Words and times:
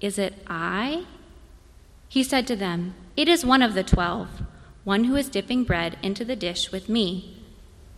is 0.00 0.18
it 0.18 0.34
I? 0.46 1.04
He 2.08 2.22
said 2.22 2.46
to 2.46 2.56
them, 2.56 2.94
It 3.16 3.28
is 3.28 3.44
one 3.44 3.62
of 3.62 3.74
the 3.74 3.82
twelve, 3.82 4.42
one 4.84 5.04
who 5.04 5.16
is 5.16 5.28
dipping 5.28 5.64
bread 5.64 5.98
into 6.02 6.24
the 6.24 6.36
dish 6.36 6.72
with 6.72 6.88
me. 6.88 7.36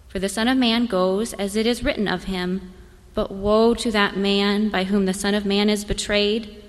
For 0.08 0.19
the 0.19 0.28
Son 0.28 0.48
of 0.48 0.58
Man 0.58 0.86
goes 0.86 1.34
as 1.34 1.55
it 1.55 1.66
is 1.66 1.84
written 1.84 2.08
of 2.08 2.24
him, 2.24 2.72
but 3.14 3.30
woe 3.30 3.74
to 3.74 3.91
that 3.92 4.16
man 4.16 4.69
by 4.69 4.84
whom 4.84 5.06
the 5.06 5.14
Son 5.14 5.34
of 5.34 5.44
Man 5.44 5.69
is 5.69 5.84
betrayed. 5.84 6.62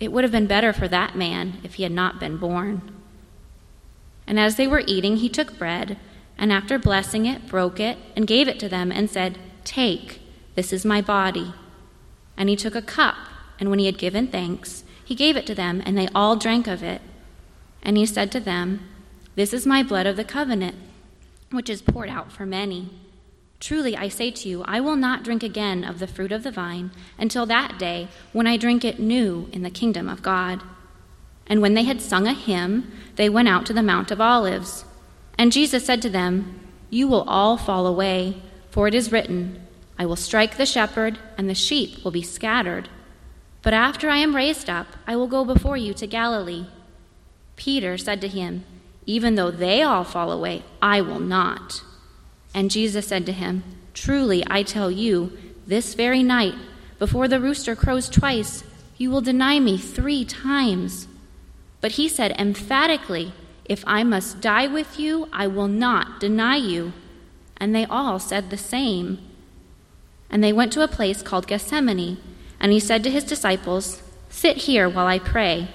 It 0.00 0.12
would 0.12 0.24
have 0.24 0.32
been 0.32 0.46
better 0.46 0.72
for 0.72 0.88
that 0.88 1.16
man 1.16 1.60
if 1.62 1.74
he 1.74 1.82
had 1.82 1.92
not 1.92 2.20
been 2.20 2.36
born. 2.36 2.82
And 4.26 4.38
as 4.38 4.56
they 4.56 4.66
were 4.66 4.82
eating, 4.86 5.16
he 5.16 5.28
took 5.28 5.58
bread, 5.58 5.98
and 6.36 6.52
after 6.52 6.78
blessing 6.78 7.26
it, 7.26 7.46
broke 7.46 7.78
it, 7.78 7.96
and 8.16 8.26
gave 8.26 8.48
it 8.48 8.58
to 8.60 8.68
them, 8.68 8.90
and 8.90 9.08
said, 9.08 9.38
Take, 9.64 10.20
this 10.56 10.72
is 10.72 10.84
my 10.84 11.00
body. 11.00 11.54
And 12.36 12.48
he 12.48 12.56
took 12.56 12.74
a 12.74 12.82
cup 12.82 13.16
and 13.58 13.70
when 13.70 13.78
he 13.78 13.86
had 13.86 13.98
given 13.98 14.26
thanks, 14.26 14.84
he 15.04 15.14
gave 15.14 15.36
it 15.36 15.46
to 15.46 15.54
them, 15.54 15.82
and 15.84 15.96
they 15.96 16.08
all 16.14 16.36
drank 16.36 16.66
of 16.66 16.82
it. 16.82 17.00
And 17.82 17.96
he 17.96 18.06
said 18.06 18.32
to 18.32 18.40
them, 18.40 18.80
This 19.34 19.52
is 19.52 19.66
my 19.66 19.82
blood 19.82 20.06
of 20.06 20.16
the 20.16 20.24
covenant, 20.24 20.76
which 21.50 21.68
is 21.68 21.82
poured 21.82 22.08
out 22.08 22.32
for 22.32 22.46
many. 22.46 22.90
Truly, 23.60 23.96
I 23.96 24.08
say 24.08 24.30
to 24.30 24.48
you, 24.48 24.62
I 24.66 24.80
will 24.80 24.96
not 24.96 25.22
drink 25.22 25.42
again 25.42 25.84
of 25.84 25.98
the 25.98 26.06
fruit 26.06 26.32
of 26.32 26.42
the 26.42 26.50
vine 26.50 26.90
until 27.18 27.46
that 27.46 27.78
day 27.78 28.08
when 28.32 28.46
I 28.46 28.56
drink 28.56 28.84
it 28.84 28.98
new 28.98 29.48
in 29.52 29.62
the 29.62 29.70
kingdom 29.70 30.08
of 30.08 30.22
God. 30.22 30.62
And 31.46 31.60
when 31.60 31.74
they 31.74 31.84
had 31.84 32.00
sung 32.00 32.26
a 32.26 32.34
hymn, 32.34 32.90
they 33.16 33.28
went 33.28 33.48
out 33.48 33.66
to 33.66 33.72
the 33.72 33.82
Mount 33.82 34.10
of 34.10 34.20
Olives. 34.20 34.84
And 35.38 35.52
Jesus 35.52 35.84
said 35.84 36.02
to 36.02 36.10
them, 36.10 36.60
You 36.90 37.08
will 37.08 37.22
all 37.28 37.56
fall 37.56 37.86
away, 37.86 38.42
for 38.70 38.88
it 38.88 38.94
is 38.94 39.12
written, 39.12 39.60
I 39.98 40.06
will 40.06 40.16
strike 40.16 40.56
the 40.56 40.66
shepherd, 40.66 41.18
and 41.38 41.48
the 41.48 41.54
sheep 41.54 42.02
will 42.02 42.10
be 42.10 42.22
scattered. 42.22 42.88
But 43.64 43.72
after 43.72 44.10
I 44.10 44.18
am 44.18 44.36
raised 44.36 44.68
up, 44.68 44.86
I 45.06 45.16
will 45.16 45.26
go 45.26 45.42
before 45.42 45.78
you 45.78 45.94
to 45.94 46.06
Galilee. 46.06 46.66
Peter 47.56 47.96
said 47.96 48.20
to 48.20 48.28
him, 48.28 48.62
Even 49.06 49.36
though 49.36 49.50
they 49.50 49.82
all 49.82 50.04
fall 50.04 50.30
away, 50.30 50.62
I 50.82 51.00
will 51.00 51.18
not. 51.18 51.82
And 52.54 52.70
Jesus 52.70 53.08
said 53.08 53.24
to 53.24 53.32
him, 53.32 53.64
Truly, 53.94 54.44
I 54.48 54.64
tell 54.64 54.90
you, 54.90 55.32
this 55.66 55.94
very 55.94 56.22
night, 56.22 56.54
before 56.98 57.26
the 57.26 57.40
rooster 57.40 57.74
crows 57.74 58.10
twice, 58.10 58.64
you 58.98 59.10
will 59.10 59.22
deny 59.22 59.58
me 59.60 59.78
three 59.78 60.26
times. 60.26 61.08
But 61.80 61.92
he 61.92 62.06
said 62.06 62.32
emphatically, 62.38 63.32
If 63.64 63.82
I 63.86 64.04
must 64.04 64.42
die 64.42 64.66
with 64.66 65.00
you, 65.00 65.26
I 65.32 65.46
will 65.46 65.68
not 65.68 66.20
deny 66.20 66.56
you. 66.56 66.92
And 67.56 67.74
they 67.74 67.86
all 67.86 68.18
said 68.18 68.50
the 68.50 68.58
same. 68.58 69.18
And 70.28 70.44
they 70.44 70.52
went 70.52 70.70
to 70.74 70.84
a 70.84 70.88
place 70.88 71.22
called 71.22 71.46
Gethsemane 71.46 72.18
and 72.64 72.72
he 72.72 72.80
said 72.80 73.04
to 73.04 73.10
his 73.10 73.24
disciples, 73.24 74.02
Sit 74.30 74.56
here 74.56 74.88
while 74.88 75.06
I 75.06 75.18
pray. 75.18 75.68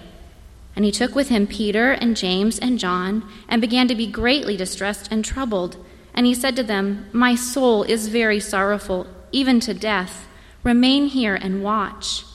And 0.76 0.84
he 0.84 0.92
took 0.92 1.14
with 1.14 1.30
him 1.30 1.46
Peter 1.46 1.92
and 1.92 2.18
James 2.18 2.58
and 2.58 2.80
John, 2.80 3.30
and 3.48 3.62
began 3.62 3.88
to 3.90 3.94
be 3.94 4.08
greatly 4.08 4.58
distressed 4.58 5.08
and 5.12 5.24
troubled. 5.24 5.78
And 6.16 6.26
he 6.26 6.34
said 6.34 6.56
to 6.56 6.64
them, 6.64 7.06
My 7.14 7.36
soul 7.36 7.84
is 7.84 8.08
very 8.08 8.40
sorrowful, 8.40 9.06
even 9.32 9.60
to 9.60 9.74
death. 9.76 10.28
Remain 10.64 11.06
here 11.06 11.36
and 11.36 11.64
watch. 11.64 12.26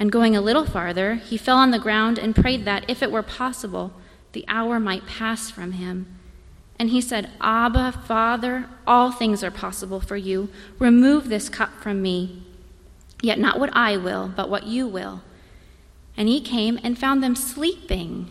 And 0.00 0.10
going 0.10 0.34
a 0.34 0.40
little 0.40 0.66
farther, 0.66 1.14
he 1.14 1.36
fell 1.36 1.58
on 1.58 1.70
the 1.70 1.78
ground 1.78 2.18
and 2.18 2.34
prayed 2.34 2.64
that, 2.64 2.84
if 2.90 3.04
it 3.04 3.12
were 3.12 3.22
possible, 3.22 3.92
the 4.32 4.44
hour 4.48 4.80
might 4.80 5.06
pass 5.06 5.48
from 5.48 5.70
him. 5.70 6.18
And 6.76 6.90
he 6.90 7.00
said, 7.00 7.30
Abba, 7.40 7.92
Father, 7.92 8.68
all 8.84 9.12
things 9.12 9.44
are 9.44 9.52
possible 9.52 10.00
for 10.00 10.16
you. 10.16 10.48
Remove 10.80 11.28
this 11.28 11.48
cup 11.48 11.80
from 11.80 12.02
me. 12.02 12.42
Yet 13.24 13.38
not 13.38 13.58
what 13.58 13.74
I 13.74 13.96
will, 13.96 14.30
but 14.36 14.50
what 14.50 14.66
you 14.66 14.86
will. 14.86 15.22
And 16.14 16.28
he 16.28 16.42
came 16.42 16.78
and 16.84 16.98
found 16.98 17.22
them 17.22 17.34
sleeping. 17.34 18.30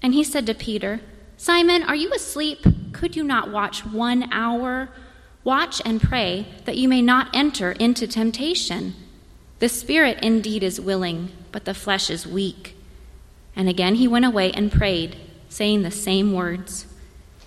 And 0.00 0.14
he 0.14 0.22
said 0.22 0.46
to 0.46 0.54
Peter, 0.54 1.00
Simon, 1.36 1.82
are 1.82 1.96
you 1.96 2.12
asleep? 2.12 2.64
Could 2.92 3.16
you 3.16 3.24
not 3.24 3.50
watch 3.50 3.84
one 3.84 4.32
hour? 4.32 4.90
Watch 5.42 5.82
and 5.84 6.00
pray 6.00 6.46
that 6.66 6.76
you 6.76 6.88
may 6.88 7.02
not 7.02 7.34
enter 7.34 7.72
into 7.72 8.06
temptation. 8.06 8.94
The 9.58 9.68
spirit 9.68 10.20
indeed 10.22 10.62
is 10.62 10.80
willing, 10.80 11.30
but 11.50 11.64
the 11.64 11.74
flesh 11.74 12.08
is 12.08 12.24
weak. 12.24 12.76
And 13.56 13.68
again 13.68 13.96
he 13.96 14.06
went 14.06 14.24
away 14.24 14.52
and 14.52 14.70
prayed, 14.70 15.16
saying 15.48 15.82
the 15.82 15.90
same 15.90 16.32
words. 16.32 16.86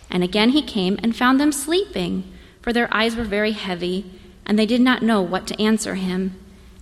And 0.10 0.26
again 0.26 0.50
he 0.50 0.62
came 0.62 1.00
and 1.02 1.16
found 1.16 1.40
them 1.40 1.54
sleeping, 1.54 2.30
for 2.62 2.74
their 2.74 2.94
eyes 2.94 3.16
were 3.16 3.24
very 3.24 3.54
heavy, 3.54 4.12
and 4.46 4.60
they 4.60 4.66
did 4.66 4.82
not 4.82 5.02
know 5.02 5.22
what 5.22 5.48
to 5.48 5.62
answer 5.62 5.96
him. 5.96 6.36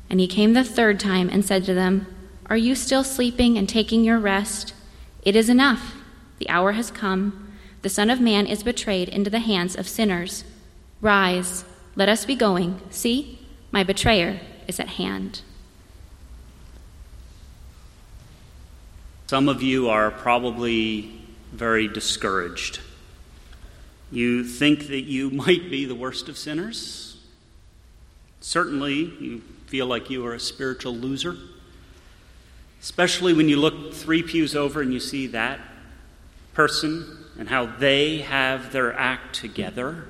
And 0.09 0.19
he 0.19 0.27
came 0.27 0.53
the 0.53 0.63
third 0.63 0.99
time 0.99 1.29
and 1.29 1.45
said 1.45 1.63
to 1.65 1.73
them, 1.73 2.07
Are 2.47 2.57
you 2.57 2.75
still 2.75 3.03
sleeping 3.03 3.57
and 3.57 3.69
taking 3.69 4.03
your 4.03 4.19
rest? 4.19 4.73
It 5.21 5.35
is 5.35 5.49
enough. 5.49 5.95
The 6.39 6.49
hour 6.49 6.71
has 6.71 6.89
come. 6.89 7.53
The 7.81 7.89
Son 7.89 8.09
of 8.09 8.19
Man 8.19 8.47
is 8.47 8.63
betrayed 8.63 9.09
into 9.09 9.29
the 9.29 9.39
hands 9.39 9.75
of 9.75 9.87
sinners. 9.87 10.43
Rise, 11.01 11.63
let 11.95 12.09
us 12.09 12.25
be 12.25 12.35
going. 12.35 12.81
See, 12.89 13.39
my 13.71 13.83
betrayer 13.83 14.39
is 14.67 14.79
at 14.79 14.89
hand. 14.89 15.41
Some 19.27 19.47
of 19.47 19.61
you 19.61 19.89
are 19.89 20.09
probably 20.09 21.21
very 21.53 21.87
discouraged. 21.87 22.79
You 24.11 24.43
think 24.43 24.87
that 24.87 25.01
you 25.01 25.29
might 25.29 25.69
be 25.69 25.85
the 25.85 25.95
worst 25.95 26.29
of 26.29 26.37
sinners. 26.37 27.08
Certainly, 28.49 29.13
you 29.19 29.43
feel 29.67 29.85
like 29.85 30.09
you 30.09 30.25
are 30.25 30.33
a 30.33 30.39
spiritual 30.39 30.95
loser. 30.95 31.37
Especially 32.81 33.31
when 33.31 33.47
you 33.47 33.57
look 33.57 33.93
three 33.93 34.23
pews 34.23 34.55
over 34.55 34.81
and 34.81 34.91
you 34.91 34.99
see 34.99 35.27
that 35.27 35.59
person 36.55 37.05
and 37.38 37.47
how 37.47 37.67
they 37.67 38.21
have 38.21 38.71
their 38.71 38.91
act 38.97 39.35
together. 39.35 40.07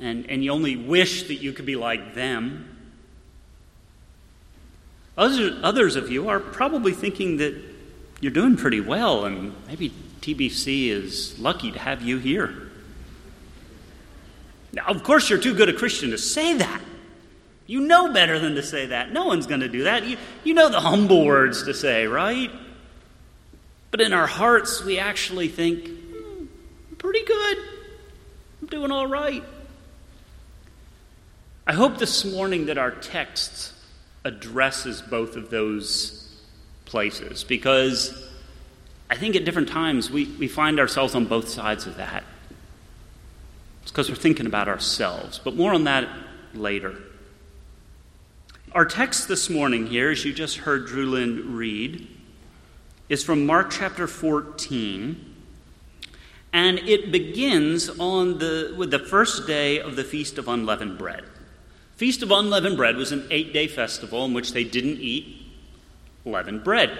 And, 0.00 0.28
and 0.28 0.42
you 0.42 0.50
only 0.50 0.74
wish 0.74 1.28
that 1.28 1.36
you 1.36 1.52
could 1.52 1.64
be 1.64 1.76
like 1.76 2.16
them. 2.16 2.76
Others, 5.16 5.60
others 5.62 5.94
of 5.94 6.10
you 6.10 6.28
are 6.28 6.40
probably 6.40 6.92
thinking 6.92 7.36
that 7.36 7.54
you're 8.20 8.32
doing 8.32 8.56
pretty 8.56 8.80
well, 8.80 9.26
and 9.26 9.54
maybe 9.68 9.92
TBC 10.22 10.88
is 10.88 11.38
lucky 11.38 11.70
to 11.70 11.78
have 11.78 12.02
you 12.02 12.18
here. 12.18 12.63
Now, 14.74 14.86
of 14.86 15.04
course, 15.04 15.30
you're 15.30 15.38
too 15.38 15.54
good 15.54 15.68
a 15.68 15.72
Christian 15.72 16.10
to 16.10 16.18
say 16.18 16.54
that. 16.54 16.80
You 17.66 17.80
know 17.80 18.12
better 18.12 18.38
than 18.38 18.56
to 18.56 18.62
say 18.62 18.86
that. 18.86 19.12
No 19.12 19.24
one's 19.24 19.46
going 19.46 19.60
to 19.60 19.68
do 19.68 19.84
that. 19.84 20.04
You, 20.04 20.18
you 20.42 20.52
know 20.52 20.68
the 20.68 20.80
humble 20.80 21.24
words 21.24 21.62
to 21.64 21.72
say, 21.72 22.06
right? 22.06 22.50
But 23.90 24.00
in 24.00 24.12
our 24.12 24.26
hearts, 24.26 24.84
we 24.84 24.98
actually 24.98 25.48
think, 25.48 25.86
hmm, 25.86 26.46
pretty 26.98 27.24
good. 27.24 27.58
I'm 28.60 28.68
doing 28.68 28.90
all 28.90 29.06
right. 29.06 29.44
I 31.66 31.72
hope 31.72 31.98
this 31.98 32.24
morning 32.24 32.66
that 32.66 32.76
our 32.76 32.90
text 32.90 33.72
addresses 34.24 35.00
both 35.00 35.36
of 35.36 35.50
those 35.50 36.42
places 36.84 37.44
because 37.44 38.28
I 39.08 39.16
think 39.16 39.36
at 39.36 39.44
different 39.44 39.68
times 39.68 40.10
we, 40.10 40.26
we 40.38 40.48
find 40.48 40.80
ourselves 40.80 41.14
on 41.14 41.26
both 41.26 41.48
sides 41.48 41.86
of 41.86 41.96
that. 41.96 42.24
Because 43.94 44.08
we're 44.10 44.16
thinking 44.16 44.46
about 44.46 44.66
ourselves, 44.66 45.38
but 45.38 45.54
more 45.54 45.72
on 45.72 45.84
that 45.84 46.08
later. 46.52 46.96
Our 48.72 48.84
text 48.84 49.28
this 49.28 49.48
morning 49.48 49.86
here, 49.86 50.10
as 50.10 50.24
you 50.24 50.32
just 50.32 50.56
heard 50.56 50.88
Drewlin 50.88 51.54
read, 51.54 52.08
is 53.08 53.22
from 53.22 53.46
Mark 53.46 53.70
chapter 53.70 54.08
14. 54.08 55.36
And 56.52 56.80
it 56.80 57.12
begins 57.12 57.88
on 57.88 58.38
the, 58.38 58.74
with 58.76 58.90
the 58.90 58.98
first 58.98 59.46
day 59.46 59.78
of 59.78 59.94
the 59.94 60.02
Feast 60.02 60.38
of 60.38 60.48
Unleavened 60.48 60.98
Bread. 60.98 61.22
Feast 61.94 62.20
of 62.24 62.32
Unleavened 62.32 62.76
Bread 62.76 62.96
was 62.96 63.12
an 63.12 63.24
eight 63.30 63.52
day 63.52 63.68
festival 63.68 64.24
in 64.24 64.34
which 64.34 64.54
they 64.54 64.64
didn't 64.64 64.98
eat 64.98 65.40
leavened 66.24 66.64
bread. 66.64 66.98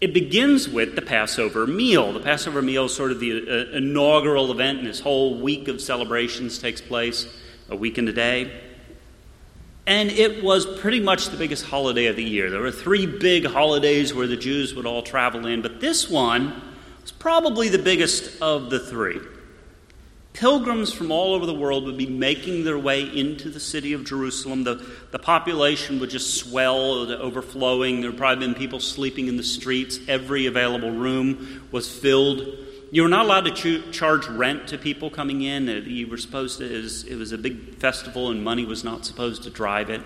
It 0.00 0.14
begins 0.14 0.68
with 0.68 0.94
the 0.94 1.02
Passover 1.02 1.66
meal. 1.66 2.12
The 2.12 2.20
Passover 2.20 2.62
meal 2.62 2.84
is 2.84 2.94
sort 2.94 3.10
of 3.10 3.18
the 3.18 3.32
uh, 3.32 3.76
inaugural 3.76 4.52
event, 4.52 4.78
and 4.78 4.86
this 4.86 5.00
whole 5.00 5.40
week 5.40 5.66
of 5.66 5.80
celebrations 5.80 6.58
takes 6.58 6.80
place, 6.80 7.26
a 7.68 7.74
week 7.74 7.98
and 7.98 8.08
a 8.08 8.12
day. 8.12 8.60
And 9.86 10.10
it 10.10 10.44
was 10.44 10.66
pretty 10.80 11.00
much 11.00 11.28
the 11.28 11.36
biggest 11.36 11.64
holiday 11.64 12.06
of 12.06 12.16
the 12.16 12.22
year. 12.22 12.50
There 12.50 12.60
were 12.60 12.70
three 12.70 13.06
big 13.06 13.46
holidays 13.46 14.14
where 14.14 14.26
the 14.26 14.36
Jews 14.36 14.74
would 14.74 14.86
all 14.86 15.02
travel 15.02 15.46
in, 15.46 15.62
but 15.62 15.80
this 15.80 16.08
one 16.08 16.62
it's 17.08 17.16
probably 17.16 17.70
the 17.70 17.78
biggest 17.78 18.42
of 18.42 18.68
the 18.68 18.78
three. 18.78 19.18
Pilgrims 20.38 20.92
from 20.92 21.10
all 21.10 21.34
over 21.34 21.46
the 21.46 21.52
world 21.52 21.84
would 21.86 21.96
be 21.96 22.06
making 22.06 22.62
their 22.62 22.78
way 22.78 23.02
into 23.02 23.50
the 23.50 23.58
city 23.58 23.92
of 23.92 24.04
Jerusalem. 24.04 24.62
The, 24.62 24.76
the 25.10 25.18
population 25.18 25.98
would 25.98 26.10
just 26.10 26.36
swell, 26.36 27.10
overflowing. 27.10 28.00
There 28.00 28.10
would 28.10 28.18
probably 28.20 28.46
been 28.46 28.54
people 28.54 28.78
sleeping 28.78 29.26
in 29.26 29.36
the 29.36 29.42
streets. 29.42 29.98
Every 30.06 30.46
available 30.46 30.92
room 30.92 31.68
was 31.72 31.90
filled. 31.90 32.56
You 32.92 33.02
were 33.02 33.08
not 33.08 33.24
allowed 33.24 33.46
to 33.46 33.50
ch- 33.50 33.92
charge 33.92 34.28
rent 34.28 34.68
to 34.68 34.78
people 34.78 35.10
coming 35.10 35.42
in. 35.42 35.66
You 35.66 36.06
were 36.06 36.16
supposed 36.16 36.58
to, 36.58 36.72
it 36.72 36.82
was, 36.84 37.02
it 37.02 37.16
was 37.16 37.32
a 37.32 37.38
big 37.38 37.74
festival, 37.74 38.30
and 38.30 38.44
money 38.44 38.64
was 38.64 38.84
not 38.84 39.04
supposed 39.04 39.42
to 39.42 39.50
drive 39.50 39.90
it. 39.90 40.02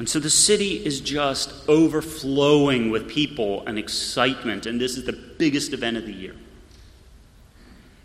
And 0.00 0.08
so 0.08 0.18
the 0.18 0.28
city 0.28 0.84
is 0.84 1.00
just 1.00 1.68
overflowing 1.68 2.90
with 2.90 3.08
people 3.08 3.64
and 3.68 3.78
excitement, 3.78 4.66
and 4.66 4.80
this 4.80 4.96
is 4.96 5.04
the 5.04 5.12
biggest 5.12 5.72
event 5.72 5.96
of 5.96 6.04
the 6.04 6.12
year. 6.12 6.34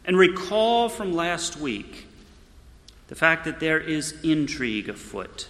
And 0.05 0.17
recall 0.17 0.89
from 0.89 1.13
last 1.13 1.57
week 1.57 2.07
the 3.07 3.15
fact 3.15 3.45
that 3.45 3.59
there 3.59 3.79
is 3.79 4.15
intrigue 4.23 4.89
afoot. 4.89 5.47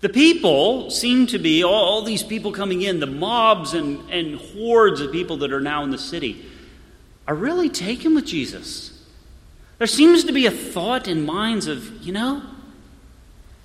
The 0.00 0.08
people 0.08 0.90
seem 0.90 1.26
to 1.28 1.38
be, 1.38 1.64
all, 1.64 2.02
these 2.02 2.22
people 2.22 2.52
coming 2.52 2.82
in, 2.82 3.00
the 3.00 3.06
mobs 3.06 3.72
and, 3.72 4.08
and 4.10 4.36
hordes 4.36 5.00
of 5.00 5.10
people 5.10 5.38
that 5.38 5.52
are 5.52 5.60
now 5.60 5.82
in 5.84 5.90
the 5.90 5.98
city, 5.98 6.44
are 7.26 7.34
really 7.34 7.68
taken 7.68 8.14
with 8.14 8.26
Jesus. 8.26 9.02
There 9.78 9.86
seems 9.86 10.24
to 10.24 10.32
be 10.32 10.46
a 10.46 10.50
thought 10.50 11.08
in 11.08 11.24
minds 11.24 11.66
of, 11.66 12.02
you 12.02 12.12
know, 12.12 12.42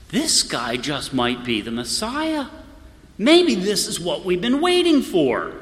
this 0.10 0.44
guy 0.44 0.78
just 0.78 1.14
might 1.14 1.46
be 1.46 1.62
the 1.62 1.72
Messiah. 1.72 2.48
Maybe 3.18 3.56
this 3.56 3.88
is 3.88 4.00
what 4.00 4.26
we've 4.26 4.42
been 4.42 4.62
waiting 4.62 5.02
for. 5.02 5.54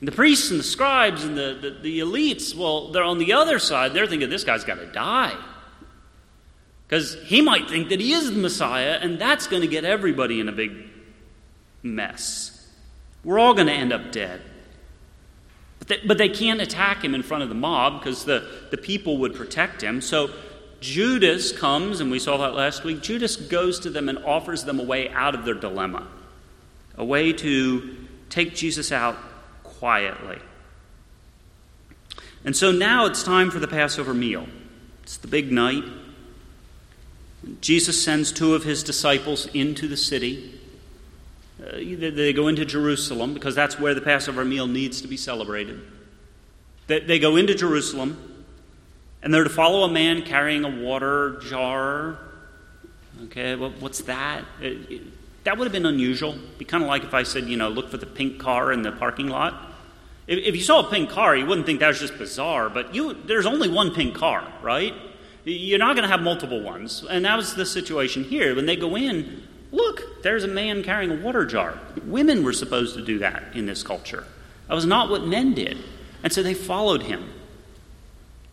And 0.00 0.06
the 0.06 0.12
priests 0.12 0.50
and 0.50 0.60
the 0.60 0.64
scribes 0.64 1.24
and 1.24 1.36
the, 1.36 1.58
the, 1.60 1.70
the, 1.70 2.00
elites, 2.00 2.54
well, 2.54 2.92
they're 2.92 3.02
on 3.02 3.18
the 3.18 3.32
other 3.32 3.58
side. 3.58 3.94
They're 3.94 4.06
thinking 4.06 4.30
this 4.30 4.44
guy's 4.44 4.64
got 4.64 4.76
to 4.76 4.86
die. 4.86 5.36
Because 6.86 7.16
he 7.24 7.42
might 7.42 7.68
think 7.68 7.88
that 7.90 8.00
he 8.00 8.12
is 8.12 8.30
the 8.30 8.38
Messiah, 8.38 8.98
and 9.00 9.18
that's 9.18 9.46
going 9.46 9.62
to 9.62 9.68
get 9.68 9.84
everybody 9.84 10.40
in 10.40 10.48
a 10.48 10.52
big 10.52 10.72
mess. 11.82 12.66
We're 13.24 13.38
all 13.38 13.54
going 13.54 13.66
to 13.66 13.72
end 13.72 13.92
up 13.92 14.12
dead. 14.12 14.40
But 15.80 15.88
they, 15.88 15.98
but 16.06 16.18
they 16.18 16.28
can't 16.28 16.60
attack 16.60 17.04
him 17.04 17.14
in 17.14 17.22
front 17.22 17.42
of 17.42 17.48
the 17.48 17.54
mob 17.54 18.00
because 18.00 18.24
the, 18.24 18.48
the 18.70 18.78
people 18.78 19.18
would 19.18 19.34
protect 19.34 19.82
him. 19.82 20.00
So 20.00 20.30
Judas 20.80 21.50
comes, 21.52 22.00
and 22.00 22.10
we 22.10 22.20
saw 22.20 22.36
that 22.38 22.54
last 22.54 22.84
week. 22.84 23.02
Judas 23.02 23.36
goes 23.36 23.80
to 23.80 23.90
them 23.90 24.08
and 24.08 24.18
offers 24.24 24.64
them 24.64 24.78
a 24.78 24.84
way 24.84 25.10
out 25.10 25.34
of 25.34 25.44
their 25.44 25.54
dilemma, 25.54 26.06
a 26.96 27.04
way 27.04 27.32
to 27.32 27.96
take 28.30 28.54
Jesus 28.54 28.92
out 28.92 29.16
quietly. 29.78 30.38
And 32.44 32.56
so 32.56 32.70
now 32.70 33.06
it's 33.06 33.22
time 33.22 33.50
for 33.50 33.58
the 33.58 33.68
Passover 33.68 34.14
meal. 34.14 34.46
It's 35.02 35.16
the 35.16 35.28
big 35.28 35.50
night. 35.52 35.84
Jesus 37.60 38.02
sends 38.02 38.32
two 38.32 38.54
of 38.54 38.64
his 38.64 38.82
disciples 38.82 39.46
into 39.54 39.88
the 39.88 39.96
city. 39.96 40.58
Uh, 41.60 41.76
they 41.76 42.32
go 42.32 42.48
into 42.48 42.64
Jerusalem 42.64 43.34
because 43.34 43.54
that's 43.54 43.78
where 43.78 43.94
the 43.94 44.00
Passover 44.00 44.44
meal 44.44 44.66
needs 44.66 45.00
to 45.02 45.08
be 45.08 45.16
celebrated. 45.16 45.80
They, 46.86 47.00
they 47.00 47.18
go 47.18 47.36
into 47.36 47.54
Jerusalem. 47.54 48.36
And 49.22 49.34
they're 49.34 49.44
to 49.44 49.50
follow 49.50 49.82
a 49.82 49.90
man 49.90 50.22
carrying 50.22 50.64
a 50.64 50.70
water 50.70 51.40
jar. 51.48 52.18
Okay, 53.24 53.56
well, 53.56 53.72
what's 53.80 54.02
that? 54.02 54.44
It, 54.60 54.90
it, 54.90 55.02
that 55.44 55.58
would 55.58 55.64
have 55.64 55.72
been 55.72 55.86
unusual. 55.86 56.34
It'd 56.34 56.58
be 56.58 56.64
kind 56.64 56.84
of 56.84 56.88
like 56.88 57.02
if 57.02 57.14
I 57.14 57.24
said, 57.24 57.48
you 57.48 57.56
know, 57.56 57.68
look 57.68 57.90
for 57.90 57.96
the 57.96 58.06
pink 58.06 58.38
car 58.38 58.72
in 58.72 58.82
the 58.82 58.92
parking 58.92 59.28
lot. 59.28 59.67
If, 60.28 60.44
if 60.44 60.54
you 60.54 60.62
saw 60.62 60.86
a 60.86 60.90
pink 60.90 61.10
car, 61.10 61.34
you 61.34 61.46
wouldn't 61.46 61.66
think 61.66 61.80
that 61.80 61.88
was 61.88 61.98
just 61.98 62.16
bizarre, 62.16 62.68
but 62.68 62.94
you, 62.94 63.14
there's 63.14 63.46
only 63.46 63.68
one 63.68 63.92
pink 63.92 64.14
car, 64.14 64.46
right? 64.62 64.94
You're 65.44 65.78
not 65.78 65.96
going 65.96 66.06
to 66.06 66.10
have 66.10 66.20
multiple 66.20 66.62
ones. 66.62 67.04
And 67.08 67.24
that 67.24 67.36
was 67.36 67.54
the 67.54 67.66
situation 67.66 68.22
here. 68.22 68.54
When 68.54 68.66
they 68.66 68.76
go 68.76 68.96
in, 68.96 69.42
look, 69.72 70.22
there's 70.22 70.44
a 70.44 70.48
man 70.48 70.82
carrying 70.82 71.10
a 71.10 71.16
water 71.16 71.46
jar. 71.46 71.78
Women 72.04 72.44
were 72.44 72.52
supposed 72.52 72.94
to 72.96 73.04
do 73.04 73.18
that 73.20 73.42
in 73.54 73.66
this 73.66 73.82
culture. 73.82 74.24
That 74.68 74.74
was 74.74 74.86
not 74.86 75.08
what 75.08 75.26
men 75.26 75.54
did. 75.54 75.78
And 76.22 76.32
so 76.32 76.42
they 76.42 76.54
followed 76.54 77.04
him. 77.04 77.32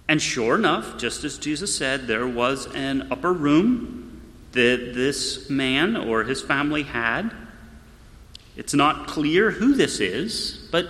And 0.07 0.21
sure 0.21 0.55
enough, 0.55 0.97
just 0.97 1.23
as 1.23 1.37
Jesus 1.37 1.75
said, 1.75 2.07
there 2.07 2.27
was 2.27 2.73
an 2.73 3.11
upper 3.11 3.33
room 3.33 4.21
that 4.51 4.93
this 4.93 5.49
man 5.49 5.97
or 5.97 6.23
his 6.23 6.41
family 6.41 6.83
had. 6.83 7.33
It's 8.55 8.73
not 8.73 9.07
clear 9.07 9.51
who 9.51 9.73
this 9.73 9.99
is, 9.99 10.67
but 10.71 10.87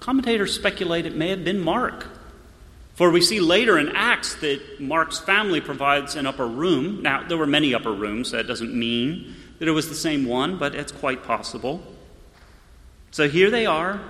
commentators 0.00 0.54
speculate 0.54 1.06
it 1.06 1.14
may 1.14 1.28
have 1.28 1.44
been 1.44 1.60
Mark. 1.60 2.06
For 2.94 3.10
we 3.10 3.22
see 3.22 3.40
later 3.40 3.78
in 3.78 3.94
Acts 3.94 4.34
that 4.36 4.80
Mark's 4.80 5.18
family 5.18 5.60
provides 5.60 6.16
an 6.16 6.26
upper 6.26 6.46
room. 6.46 7.02
Now, 7.02 7.26
there 7.26 7.38
were 7.38 7.46
many 7.46 7.74
upper 7.74 7.92
rooms. 7.92 8.32
That 8.32 8.46
doesn't 8.46 8.74
mean 8.74 9.34
that 9.58 9.68
it 9.68 9.72
was 9.72 9.88
the 9.88 9.94
same 9.94 10.26
one, 10.26 10.58
but 10.58 10.74
it's 10.74 10.92
quite 10.92 11.22
possible. 11.22 11.82
So 13.10 13.28
here 13.28 13.50
they 13.50 13.66
are 13.66 14.00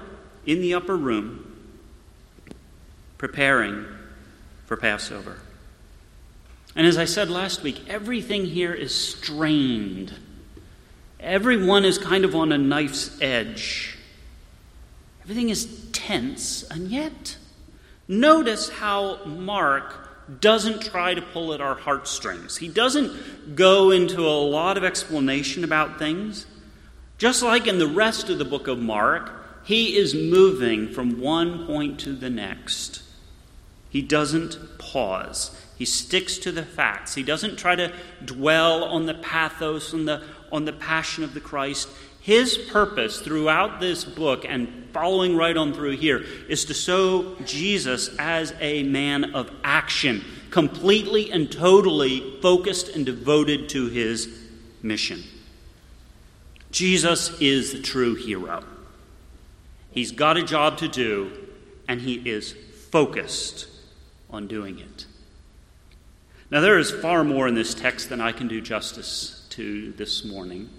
in 0.47 0.61
the 0.61 0.75
upper 0.75 0.97
room, 0.97 1.71
preparing 3.19 3.85
for 4.67 4.77
Passover. 4.77 5.39
And 6.75 6.87
as 6.87 6.99
I 6.99 7.05
said 7.05 7.31
last 7.31 7.63
week, 7.63 7.89
everything 7.89 8.47
here 8.47 8.73
is 8.73 8.95
strained. 8.95 10.15
Everyone 11.19 11.85
is 11.85 11.99
kind 11.99 12.25
of 12.25 12.35
on 12.35 12.53
a 12.53 12.59
knife's 12.59 13.21
edge. 13.21 13.99
Everything 15.23 15.51
is 15.51 15.89
tense, 15.93 16.63
and 16.71 16.89
yet, 16.89 17.37
notice 18.09 18.69
how 18.69 19.25
Mark 19.25 20.41
doesn't 20.41 20.83
try 20.83 21.15
to 21.15 21.23
pull 21.23 21.53
at 21.53 21.61
our 21.61 21.75
heartstrings. 21.75 22.57
He 22.57 22.69
doesn't 22.69 23.57
go 23.57 23.91
into 23.91 24.21
a 24.21 24.41
lot 24.41 24.77
of 24.77 24.85
explanation 24.85 25.65
about 25.65 25.99
things. 25.99 26.47
Just 27.19 27.43
like 27.43 27.67
in 27.67 27.79
the 27.79 27.87
rest 27.87 28.31
of 28.31 28.39
the 28.39 28.45
book 28.45 28.69
of 28.69 28.79
Mark, 28.79 29.31
he 29.65 29.97
is 29.97 30.15
moving 30.15 30.89
from 30.89 31.21
one 31.21 31.67
point 31.67 32.01
to 32.01 32.13
the 32.13 32.31
next. 32.31 33.03
He 33.91 34.03
doesn't 34.03 34.79
pause. 34.79 35.51
He 35.77 35.85
sticks 35.85 36.39
to 36.39 36.53
the 36.53 36.63
facts. 36.63 37.15
He 37.15 37.23
doesn't 37.23 37.59
try 37.59 37.75
to 37.75 37.93
dwell 38.25 38.85
on 38.85 39.07
the 39.07 39.15
pathos 39.15 39.93
and 39.93 40.07
the, 40.07 40.23
on 40.53 40.65
the 40.65 40.73
passion 40.73 41.25
of 41.25 41.35
the 41.35 41.41
Christ. 41.41 41.89
His 42.31 42.57
purpose 42.57 43.19
throughout 43.19 43.81
this 43.81 44.05
book 44.05 44.45
and 44.49 44.89
following 44.93 45.37
right 45.37 45.57
on 45.57 45.75
through 45.75 45.97
here 45.97 46.25
is 46.49 46.65
to 46.67 46.75
show 46.75 47.35
Jesus 47.45 48.09
as 48.21 48.55
a 48.61 48.85
man 48.85 49.35
of 49.35 49.51
action, 49.65 50.25
completely 50.51 51.33
and 51.33 51.51
totally 51.51 52.39
focused 52.41 52.89
and 52.91 53.05
devoted 53.05 53.69
to 53.71 53.89
his 53.89 54.29
mission. 54.81 55.25
Jesus 56.71 57.37
is 57.41 57.73
the 57.73 57.83
true 57.83 58.15
hero. 58.15 58.63
He's 59.91 60.13
got 60.13 60.37
a 60.37 60.45
job 60.45 60.79
to 60.79 60.87
do, 60.87 61.33
and 61.89 62.01
he 62.01 62.15
is 62.15 62.55
focused 62.93 63.67
on 64.31 64.47
doing 64.47 64.79
it. 64.79 65.05
Now, 66.49 66.61
there 66.61 66.79
is 66.79 66.93
far 66.93 67.25
more 67.25 67.49
in 67.49 67.57
this 67.57 67.75
text 67.75 68.09
than 68.09 68.21
I 68.21 68.31
can 68.31 68.47
do 68.47 68.61
justice 68.61 69.49
to 69.51 69.91
this 69.95 70.25
morning. 70.25 70.71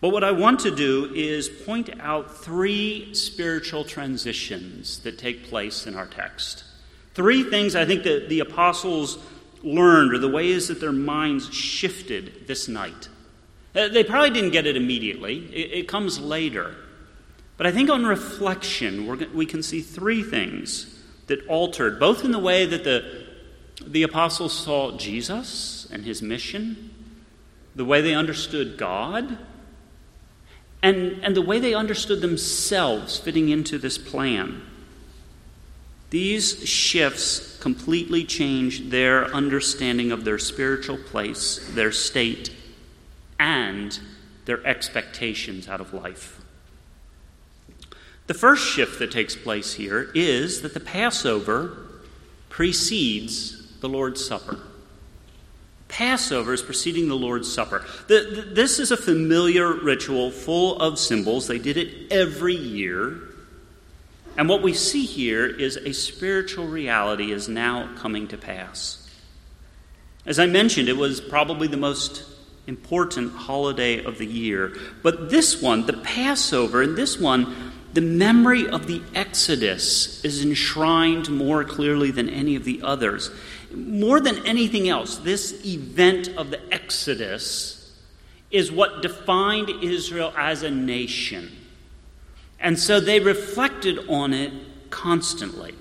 But 0.00 0.10
what 0.10 0.24
I 0.24 0.30
want 0.30 0.60
to 0.60 0.74
do 0.74 1.12
is 1.14 1.48
point 1.48 1.90
out 2.00 2.34
three 2.38 3.12
spiritual 3.14 3.84
transitions 3.84 5.00
that 5.00 5.18
take 5.18 5.48
place 5.48 5.86
in 5.86 5.94
our 5.94 6.06
text. 6.06 6.64
Three 7.14 7.42
things 7.42 7.76
I 7.76 7.84
think 7.84 8.04
that 8.04 8.28
the 8.28 8.40
apostles 8.40 9.18
learned, 9.62 10.14
or 10.14 10.18
the 10.18 10.28
ways 10.28 10.68
that 10.68 10.80
their 10.80 10.92
minds 10.92 11.52
shifted 11.52 12.46
this 12.46 12.66
night. 12.66 13.08
Uh, 13.74 13.88
they 13.88 14.02
probably 14.02 14.30
didn't 14.30 14.50
get 14.50 14.66
it 14.66 14.76
immediately, 14.76 15.44
it, 15.54 15.86
comes 15.86 16.18
later. 16.18 16.74
But 17.58 17.66
I 17.66 17.72
think 17.72 17.90
on 17.90 18.06
reflection, 18.06 19.34
we 19.34 19.44
can 19.44 19.62
see 19.62 19.82
three 19.82 20.22
things 20.22 20.98
that 21.26 21.46
altered, 21.46 22.00
both 22.00 22.24
in 22.24 22.32
the 22.32 22.38
way 22.38 22.64
that 22.64 22.84
the, 22.84 23.26
the 23.86 24.02
apostles 24.02 24.52
saw 24.54 24.96
Jesus 24.96 25.86
and 25.92 26.04
his 26.06 26.22
mission, 26.22 26.90
the 27.76 27.84
way 27.84 28.00
they 28.00 28.14
understood 28.14 28.78
God, 28.78 29.38
and, 30.82 31.22
and 31.22 31.36
the 31.36 31.42
way 31.42 31.58
they 31.58 31.74
understood 31.74 32.20
themselves 32.20 33.18
fitting 33.18 33.48
into 33.48 33.78
this 33.78 33.98
plan. 33.98 34.62
These 36.10 36.68
shifts 36.68 37.58
completely 37.60 38.24
changed 38.24 38.90
their 38.90 39.26
understanding 39.26 40.10
of 40.10 40.24
their 40.24 40.38
spiritual 40.38 40.96
place, 40.96 41.70
their 41.74 41.92
state, 41.92 42.50
and 43.38 43.98
their 44.44 44.66
expectations 44.66 45.68
out 45.68 45.80
of 45.80 45.94
life. 45.94 46.40
The 48.26 48.34
first 48.34 48.66
shift 48.66 48.98
that 48.98 49.10
takes 49.10 49.36
place 49.36 49.74
here 49.74 50.10
is 50.14 50.62
that 50.62 50.74
the 50.74 50.80
Passover 50.80 51.76
precedes 52.48 53.76
the 53.80 53.88
Lord's 53.88 54.24
Supper. 54.24 54.58
Passover 56.00 56.54
is 56.54 56.62
preceding 56.62 57.08
the 57.08 57.14
Lord's 57.14 57.52
Supper. 57.52 57.84
The, 58.08 58.20
the, 58.34 58.40
this 58.54 58.78
is 58.78 58.90
a 58.90 58.96
familiar 58.96 59.70
ritual 59.70 60.30
full 60.30 60.80
of 60.80 60.98
symbols. 60.98 61.46
They 61.46 61.58
did 61.58 61.76
it 61.76 62.10
every 62.10 62.54
year. 62.54 63.20
And 64.38 64.48
what 64.48 64.62
we 64.62 64.72
see 64.72 65.04
here 65.04 65.44
is 65.44 65.76
a 65.76 65.92
spiritual 65.92 66.66
reality 66.66 67.32
is 67.32 67.50
now 67.50 67.94
coming 67.98 68.28
to 68.28 68.38
pass. 68.38 69.10
As 70.24 70.38
I 70.38 70.46
mentioned, 70.46 70.88
it 70.88 70.96
was 70.96 71.20
probably 71.20 71.68
the 71.68 71.76
most 71.76 72.24
important 72.66 73.34
holiday 73.34 74.02
of 74.02 74.16
the 74.16 74.26
year. 74.26 74.72
But 75.02 75.28
this 75.28 75.60
one, 75.60 75.84
the 75.84 75.92
Passover, 75.92 76.80
and 76.80 76.96
this 76.96 77.20
one, 77.20 77.72
the 77.92 78.00
memory 78.00 78.66
of 78.66 78.86
the 78.86 79.02
Exodus 79.14 80.24
is 80.24 80.42
enshrined 80.42 81.28
more 81.28 81.62
clearly 81.62 82.10
than 82.10 82.30
any 82.30 82.56
of 82.56 82.64
the 82.64 82.80
others. 82.82 83.30
More 83.72 84.20
than 84.20 84.46
anything 84.46 84.88
else, 84.88 85.18
this 85.18 85.64
event 85.64 86.28
of 86.36 86.50
the 86.50 86.60
Exodus 86.72 87.96
is 88.50 88.72
what 88.72 89.02
defined 89.02 89.70
Israel 89.82 90.32
as 90.36 90.62
a 90.62 90.70
nation. 90.70 91.50
And 92.58 92.78
so 92.78 93.00
they 93.00 93.20
reflected 93.20 93.98
on 94.08 94.32
it 94.34 94.52
constantly. 94.90 95.74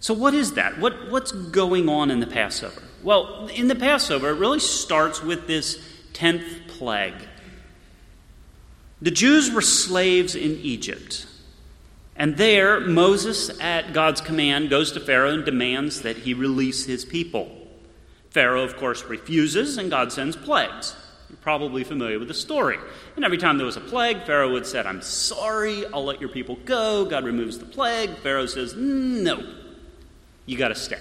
So, 0.00 0.14
what 0.14 0.34
is 0.34 0.52
that? 0.52 0.78
What, 0.78 1.10
what's 1.10 1.32
going 1.32 1.88
on 1.88 2.10
in 2.10 2.20
the 2.20 2.26
Passover? 2.26 2.82
Well, 3.02 3.48
in 3.48 3.68
the 3.68 3.74
Passover, 3.74 4.30
it 4.30 4.34
really 4.34 4.60
starts 4.60 5.22
with 5.22 5.46
this 5.46 5.78
10th 6.12 6.68
plague. 6.68 7.14
The 9.00 9.10
Jews 9.10 9.52
were 9.52 9.62
slaves 9.62 10.34
in 10.34 10.58
Egypt. 10.62 11.26
And 12.18 12.36
there, 12.36 12.80
Moses, 12.80 13.48
at 13.60 13.92
God's 13.92 14.20
command, 14.20 14.70
goes 14.70 14.90
to 14.92 15.00
Pharaoh 15.00 15.34
and 15.34 15.44
demands 15.44 16.02
that 16.02 16.16
he 16.16 16.34
release 16.34 16.84
his 16.84 17.04
people. 17.04 17.48
Pharaoh, 18.30 18.64
of 18.64 18.76
course, 18.76 19.04
refuses, 19.04 19.78
and 19.78 19.88
God 19.88 20.12
sends 20.12 20.34
plagues. 20.34 20.96
You're 21.30 21.38
probably 21.38 21.84
familiar 21.84 22.18
with 22.18 22.26
the 22.26 22.34
story. 22.34 22.78
And 23.14 23.24
every 23.24 23.38
time 23.38 23.56
there 23.56 23.66
was 23.66 23.76
a 23.76 23.80
plague, 23.80 24.24
Pharaoh 24.24 24.52
would 24.52 24.66
say, 24.66 24.80
I'm 24.80 25.00
sorry, 25.00 25.86
I'll 25.86 26.04
let 26.04 26.20
your 26.20 26.28
people 26.28 26.56
go. 26.64 27.04
God 27.04 27.24
removes 27.24 27.58
the 27.58 27.66
plague. 27.66 28.16
Pharaoh 28.18 28.46
says, 28.46 28.74
No, 28.74 29.54
you 30.44 30.58
got 30.58 30.68
to 30.68 30.74
stay. 30.74 31.00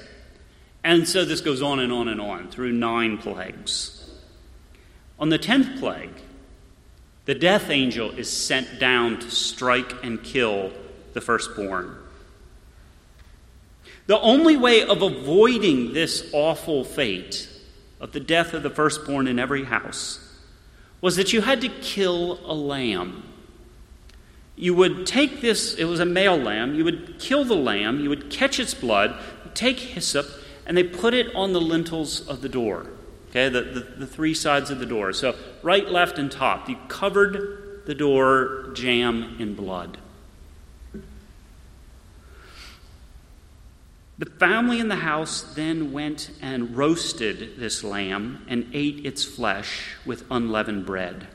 And 0.84 1.08
so 1.08 1.26
this 1.26 1.42
goes 1.42 1.64
on 1.64 1.80
and 1.80 1.92
on 1.92 2.08
and 2.08 2.22
on 2.22 2.50
through 2.50 2.74
nine 2.74 3.18
plagues. 3.18 4.10
On 5.20 5.30
the 5.30 5.40
tenth 5.40 5.80
plague, 5.80 6.14
the 7.26 7.36
death 7.36 7.70
angel 7.72 8.12
is 8.12 8.32
sent 8.32 8.80
down 8.80 9.20
to 9.20 9.32
strike 9.32 10.04
and 10.04 10.24
kill 10.24 10.72
the 11.18 11.22
firstborn. 11.22 11.98
The 14.06 14.20
only 14.20 14.56
way 14.56 14.84
of 14.84 15.02
avoiding 15.02 15.94
this 15.94 16.30
awful 16.32 16.84
fate 16.84 17.50
of 18.00 18.12
the 18.12 18.20
death 18.20 18.54
of 18.54 18.62
the 18.62 18.70
firstborn 18.70 19.28
in 19.28 19.40
every 19.40 19.64
house 19.64 20.24
was 21.02 21.16
that 21.16 21.34
you 21.34 21.42
had 21.42 21.62
to 21.62 21.70
kill 21.70 22.40
a 22.46 22.54
lamb. 22.54 23.24
You 24.56 24.76
would 24.76 25.08
take 25.08 25.42
this, 25.42 25.74
it 25.74 25.86
was 25.86 26.00
a 26.00 26.06
male 26.06 26.38
lamb, 26.38 26.76
you 26.76 26.84
would 26.84 27.18
kill 27.18 27.44
the 27.44 27.56
lamb, 27.56 28.00
you 28.00 28.10
would 28.10 28.30
catch 28.30 28.60
its 28.60 28.76
blood, 28.76 29.20
take 29.56 29.80
hyssop, 29.80 30.28
and 30.68 30.78
they 30.78 30.84
put 30.84 31.16
it 31.16 31.34
on 31.36 31.54
the 31.54 31.62
lintels 31.62 32.28
of 32.28 32.42
the 32.44 32.50
door. 32.50 32.86
Okay, 33.32 33.50
the, 33.50 33.62
the, 33.64 33.80
the, 33.80 34.08
three 34.08 34.36
sides 34.36 34.70
of 34.70 34.78
the 34.78 34.86
door. 34.86 35.14
So, 35.14 35.36
right, 35.64 35.90
left, 35.90 36.20
and 36.20 36.32
top. 36.32 36.70
You 36.70 36.78
covered 36.88 37.82
the 37.88 37.96
door 37.96 38.70
jamb 38.74 39.36
in 39.40 39.56
blood. 39.56 39.98
The 44.20 44.26
family 44.26 44.80
in 44.80 44.88
the 44.88 44.96
house 44.96 45.42
then 45.42 45.92
went 45.92 46.32
and 46.42 46.76
roasted 46.76 47.58
this 47.58 47.84
lamb 47.84 48.44
and 48.48 48.68
ate 48.74 49.06
its 49.06 49.24
flesh 49.24 49.96
with 50.06 50.26
unleavened 50.32 50.86
bread. 50.88 51.28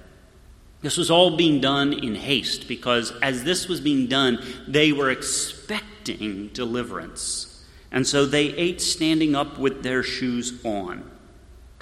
This 0.81 0.97
was 0.97 1.11
all 1.11 1.37
being 1.37 1.61
done 1.61 1.93
in 1.93 2.17
haste 2.17 2.67
because 2.67 3.13
as 3.23 3.45
this 3.45 3.69
was 3.69 3.81
being 3.81 4.09
done, 4.09 4.45
they 4.67 4.91
were 4.91 5.11
expecting 5.11 6.49
deliverance. 6.49 7.65
And 7.93 8.05
so 8.05 8.27
they 8.27 8.47
ate 8.47 8.81
standing 8.81 9.37
up 9.37 9.59
with 9.59 9.85
their 9.85 10.03
shoes 10.03 10.61
on 10.65 11.09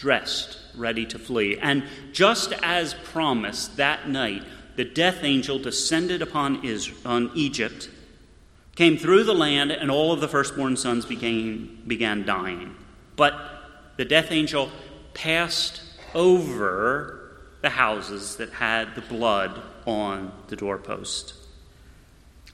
dressed, 0.00 0.56
ready 0.74 1.04
to 1.04 1.18
flee. 1.18 1.58
And 1.58 1.84
just 2.12 2.54
as 2.62 2.94
promised 2.94 3.76
that 3.76 4.08
night, 4.08 4.42
the 4.76 4.84
death 4.84 5.22
angel 5.22 5.58
descended 5.58 6.22
upon, 6.22 6.64
Israel, 6.64 6.98
on 7.04 7.30
Egypt, 7.34 7.90
came 8.80 8.96
through 8.96 9.24
the 9.24 9.34
land, 9.34 9.70
and 9.70 9.90
all 9.90 10.10
of 10.10 10.22
the 10.22 10.26
firstborn 10.26 10.74
sons 10.74 11.04
began, 11.04 11.82
began 11.86 12.24
dying. 12.24 12.74
But 13.14 13.34
the 13.98 14.06
death 14.06 14.32
angel 14.32 14.70
passed 15.12 15.82
over 16.14 17.42
the 17.60 17.68
houses 17.68 18.36
that 18.36 18.48
had 18.48 18.94
the 18.94 19.02
blood 19.02 19.60
on 19.84 20.32
the 20.48 20.56
doorpost. 20.56 21.34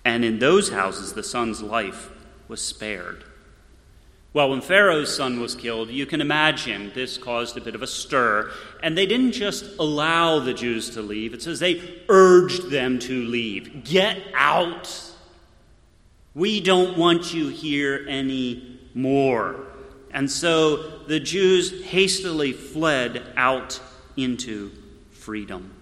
And 0.04 0.24
in 0.24 0.40
those 0.40 0.70
houses, 0.70 1.12
the 1.12 1.22
son's 1.22 1.62
life 1.62 2.10
was 2.48 2.60
spared. 2.60 3.22
Well, 4.32 4.50
when 4.50 4.62
Pharaoh's 4.62 5.14
son 5.14 5.38
was 5.38 5.54
killed, 5.54 5.90
you 5.90 6.06
can 6.06 6.20
imagine 6.20 6.90
this 6.92 7.18
caused 7.18 7.56
a 7.56 7.60
bit 7.60 7.76
of 7.76 7.82
a 7.82 7.86
stir. 7.86 8.50
And 8.82 8.98
they 8.98 9.06
didn't 9.06 9.30
just 9.30 9.78
allow 9.78 10.40
the 10.40 10.54
Jews 10.54 10.90
to 10.90 11.02
leave, 11.02 11.34
it 11.34 11.42
says 11.42 11.60
they 11.60 12.02
urged 12.08 12.68
them 12.70 12.98
to 12.98 13.24
leave. 13.26 13.84
Get 13.84 14.20
out! 14.34 15.12
We 16.36 16.60
don't 16.60 16.98
want 16.98 17.32
you 17.32 17.48
here 17.48 18.04
anymore. 18.06 19.56
And 20.10 20.30
so 20.30 20.98
the 21.06 21.18
Jews 21.18 21.82
hastily 21.86 22.52
fled 22.52 23.22
out 23.38 23.80
into 24.18 24.70
freedom. 25.12 25.72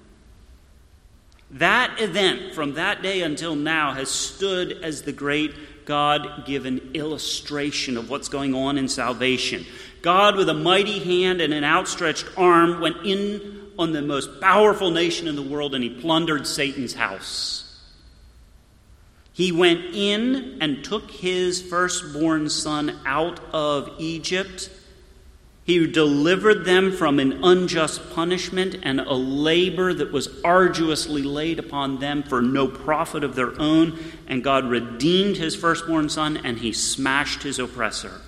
That 1.51 2.01
event 2.01 2.55
from 2.55 2.75
that 2.75 3.03
day 3.03 3.23
until 3.23 3.57
now 3.57 3.95
has 3.95 4.09
stood 4.09 4.85
as 4.85 5.03
the 5.03 5.13
great 5.13 5.85
God 5.87 6.47
given 6.47 6.93
illustration 6.95 7.97
of 7.97 8.09
what's 8.09 8.29
going 8.29 8.55
on 8.55 8.79
in 8.79 8.87
salvation. 8.87 9.67
God, 10.03 10.37
with 10.37 10.49
a 10.49 10.55
mighty 10.55 11.01
hand 11.01 11.41
and 11.41 11.53
an 11.53 11.65
outstretched 11.65 12.27
arm, 12.37 12.81
went 12.81 12.99
in 13.05 13.71
on 13.77 13.93
the 13.93 14.03
most 14.03 14.41
powerful 14.41 14.93
nation 14.93 15.27
in 15.27 15.35
the 15.35 15.43
world 15.43 15.75
and 15.75 15.83
he 15.83 15.91
plundered 15.91 16.47
Satan's 16.47 16.95
house. 16.95 17.64
He 19.35 19.53
went 19.53 19.95
in 19.95 20.57
and 20.63 20.83
took 20.83 21.11
his 21.11 21.61
firstborn 21.61 22.49
son 22.49 22.99
out 23.05 23.41
of 23.53 23.91
Egypt 23.99 24.71
he 25.65 25.87
delivered 25.87 26.67
them 26.67 26.93
from 26.93 27.19
an 27.19 27.43
unjust 27.43 28.11
punishment 28.15 28.77
and 28.83 29.01
a 29.01 29.15
labor 29.15 29.95
that 29.95 30.13
was 30.13 30.29
arduously 30.45 31.23
laid 31.23 31.59
upon 31.59 32.01
them 32.01 32.23
for 32.23 32.43
no 32.43 32.69
profit 32.69 33.25
of 33.25 33.35
their 33.35 33.59
own. 33.59 33.99
And 34.27 34.45
God 34.45 34.69
redeemed 34.69 35.39
his 35.39 35.57
firstborn 35.57 36.11
son 36.11 36.37
and 36.37 36.59
he 36.59 36.75
smashed 36.75 37.43
his 37.43 37.59
oppressor. 37.59 38.21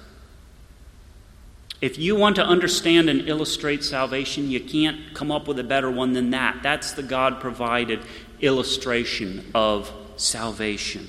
If 1.83 1.99
you 1.99 2.17
want 2.17 2.37
to 2.37 2.45
understand 2.45 3.11
and 3.11 3.29
illustrate 3.29 3.85
salvation, 3.85 4.51
you 4.51 4.61
can't 4.61 5.13
come 5.13 5.31
up 5.31 5.47
with 5.47 5.59
a 5.59 5.65
better 5.65 5.91
one 5.91 6.15
than 6.15 6.31
that. 6.31 6.63
That's 6.63 6.93
the 6.93 7.03
God 7.03 7.39
provided 7.39 8.01
illustration 8.41 9.51
of 9.55 9.93
salvation. 10.17 11.09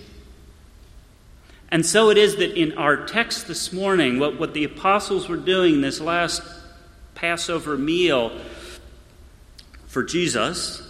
And 1.69 1.85
so 1.85 2.09
it 2.09 2.17
is 2.17 2.37
that 2.37 2.59
in 2.59 2.77
our 2.77 3.05
text 3.05 3.47
this 3.47 3.73
morning, 3.73 4.19
what, 4.19 4.39
what 4.39 4.53
the 4.53 4.63
apostles 4.63 5.27
were 5.27 5.37
doing 5.37 5.81
this 5.81 5.99
last 5.99 6.41
Passover 7.15 7.77
meal 7.77 8.31
for 9.87 10.03
Jesus 10.03 10.83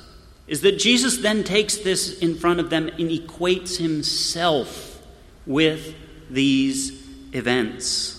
is 0.48 0.62
that 0.62 0.78
Jesus 0.78 1.18
then 1.18 1.44
takes 1.44 1.78
this 1.78 2.20
in 2.20 2.36
front 2.36 2.60
of 2.60 2.70
them 2.70 2.88
and 2.88 3.10
equates 3.10 3.78
himself 3.78 5.02
with 5.46 5.96
these 6.30 7.04
events. 7.34 8.14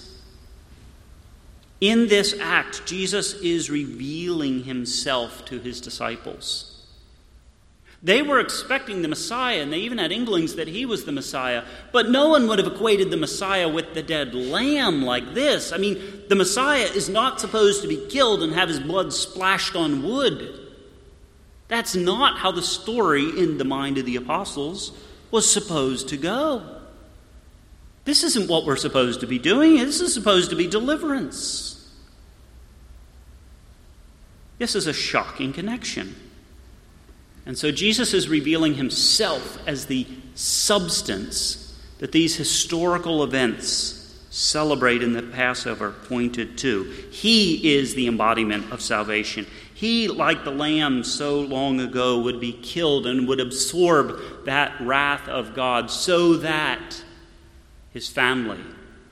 In 1.81 2.09
this 2.09 2.35
act, 2.41 2.87
Jesus 2.87 3.35
is 3.35 3.71
revealing 3.71 4.65
himself 4.65 5.45
to 5.47 5.59
his 5.61 5.81
disciples. 5.81 6.68
They 8.03 8.23
were 8.23 8.39
expecting 8.39 9.03
the 9.03 9.09
Messiah, 9.09 9.61
and 9.61 9.73
they 9.73 9.79
even 9.79 9.99
had 9.99 10.13
inklings 10.13 10.55
that 10.55 10.69
he 10.69 10.87
was 10.87 11.05
the 11.05 11.13
Messiah. 11.13 11.65
But 11.91 12.09
no 12.09 12.29
one 12.29 12.47
would 12.47 12.61
have 12.61 12.73
equated 12.73 13.11
the 13.11 13.17
Messiah 13.17 13.69
with 13.69 13.95
the 13.95 14.03
dead 14.03 14.35
lamb 14.35 15.03
like 15.03 15.35
this. 15.35 15.73
I 15.73 15.79
mean, 15.79 16.01
the 16.29 16.37
Messiah 16.37 16.85
is 16.85 17.09
not 17.09 17.41
supposed 17.41 17.83
to 17.83 17.89
be 17.89 18.07
killed 18.09 18.43
and 18.43 18.55
have 18.55 18.69
his 18.69 18.79
blood 18.79 19.13
splashed 19.13 19.75
on 19.75 20.05
wood. 20.05 20.61
That's 21.67 21.97
not 21.97 22.39
how 22.39 22.53
the 22.53 22.63
story 22.63 23.25
in 23.25 23.59
the 23.59 23.65
mind 23.65 23.99
of 23.99 24.07
the 24.07 24.17
apostles 24.17 24.93
was 25.33 25.53
supposed 25.53 26.09
to 26.11 26.17
go. 26.17 26.77
This 28.05 28.23
isn't 28.23 28.49
what 28.49 28.65
we're 28.65 28.77
supposed 28.77 29.21
to 29.21 29.27
be 29.27 29.39
doing. 29.39 29.77
This 29.77 30.01
is 30.01 30.15
supposed 30.15 30.51
to 30.51 30.57
be 30.57 30.67
deliverance. 30.69 31.75
This 34.59 34.75
is 34.75 34.87
a 34.87 34.93
shocking 34.93 35.53
connection. 35.53 36.15
And 37.49 37.57
so 37.57 37.73
Jesus 37.73 38.13
is 38.13 38.29
revealing 38.29 38.75
himself 38.75 39.59
as 39.67 39.87
the 39.87 40.07
substance 40.35 41.75
that 41.99 42.13
these 42.13 42.37
historical 42.37 43.25
events 43.25 44.15
celebrate 44.29 45.03
in 45.03 45.15
the 45.15 45.23
Passover 45.23 45.93
pointed 45.93 46.59
to. 46.59 46.85
He 47.11 47.75
is 47.75 47.95
the 47.95 48.07
embodiment 48.07 48.71
of 48.71 48.83
salvation. 48.83 49.47
He, 49.73 50.09
like 50.09 50.45
the 50.45 50.51
lamb 50.51 51.03
so 51.03 51.41
long 51.41 51.81
ago, 51.81 52.21
would 52.21 52.39
be 52.39 52.53
killed 52.53 53.07
and 53.07 53.27
would 53.27 53.41
absorb 53.41 54.45
that 54.45 54.79
wrath 54.79 55.27
of 55.27 55.55
God 55.55 55.91
so 55.91 56.35
that 56.35 57.03
his 57.95 58.11
family 58.11 58.61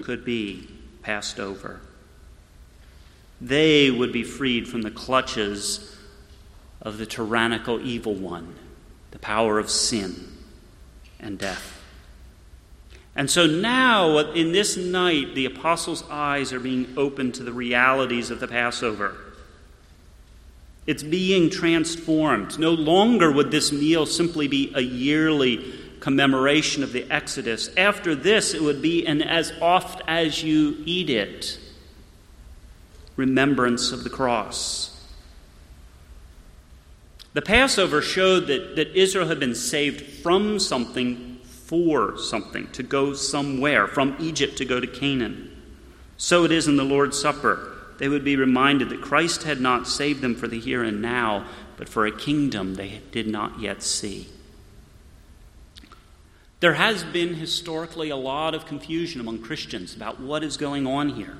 could 0.02 0.26
be 0.26 0.68
passed 1.00 1.40
over. 1.40 1.80
They 3.40 3.90
would 3.90 4.12
be 4.12 4.24
freed 4.24 4.68
from 4.68 4.82
the 4.82 4.90
clutches 4.90 5.95
of 6.82 6.98
the 6.98 7.06
tyrannical 7.06 7.80
evil 7.80 8.14
one, 8.14 8.54
the 9.10 9.18
power 9.18 9.58
of 9.58 9.70
sin 9.70 10.32
and 11.18 11.38
death. 11.38 11.82
And 13.14 13.30
so 13.30 13.46
now, 13.46 14.18
in 14.18 14.52
this 14.52 14.76
night, 14.76 15.34
the 15.34 15.46
apostles' 15.46 16.04
eyes 16.10 16.52
are 16.52 16.60
being 16.60 16.92
opened 16.96 17.34
to 17.36 17.42
the 17.42 17.52
realities 17.52 18.30
of 18.30 18.40
the 18.40 18.48
Passover. 18.48 19.16
It's 20.86 21.02
being 21.02 21.50
transformed. 21.50 22.58
No 22.58 22.72
longer 22.72 23.32
would 23.32 23.50
this 23.50 23.72
meal 23.72 24.04
simply 24.04 24.48
be 24.48 24.70
a 24.74 24.82
yearly 24.82 25.74
commemoration 26.00 26.82
of 26.82 26.92
the 26.92 27.10
Exodus. 27.10 27.74
After 27.76 28.14
this, 28.14 28.52
it 28.54 28.62
would 28.62 28.82
be 28.82 29.06
an 29.06 29.22
as 29.22 29.52
oft 29.60 30.02
as 30.06 30.42
you 30.42 30.76
eat 30.84 31.10
it 31.10 31.58
remembrance 33.16 33.92
of 33.92 34.04
the 34.04 34.10
cross. 34.10 34.95
The 37.36 37.42
Passover 37.42 38.00
showed 38.00 38.46
that, 38.46 38.76
that 38.76 38.96
Israel 38.96 39.28
had 39.28 39.38
been 39.38 39.54
saved 39.54 40.22
from 40.22 40.58
something 40.58 41.38
for 41.44 42.16
something, 42.16 42.66
to 42.72 42.82
go 42.82 43.12
somewhere, 43.12 43.86
from 43.86 44.16
Egypt 44.18 44.56
to 44.56 44.64
go 44.64 44.80
to 44.80 44.86
Canaan. 44.86 45.54
So 46.16 46.44
it 46.44 46.50
is 46.50 46.66
in 46.66 46.76
the 46.76 46.82
Lord's 46.82 47.20
Supper 47.20 47.74
they 47.98 48.08
would 48.08 48.24
be 48.24 48.36
reminded 48.36 48.88
that 48.88 49.02
Christ 49.02 49.42
had 49.42 49.60
not 49.60 49.86
saved 49.86 50.22
them 50.22 50.34
for 50.34 50.48
the 50.48 50.58
here 50.58 50.82
and 50.82 51.02
now, 51.02 51.46
but 51.76 51.90
for 51.90 52.06
a 52.06 52.10
kingdom 52.10 52.76
they 52.76 53.02
did 53.12 53.26
not 53.26 53.60
yet 53.60 53.82
see. 53.82 54.28
There 56.60 56.74
has 56.74 57.04
been 57.04 57.34
historically 57.34 58.08
a 58.08 58.16
lot 58.16 58.54
of 58.54 58.64
confusion 58.64 59.20
among 59.20 59.42
Christians 59.42 59.94
about 59.94 60.20
what 60.20 60.42
is 60.42 60.56
going 60.56 60.86
on 60.86 61.10
here. 61.10 61.36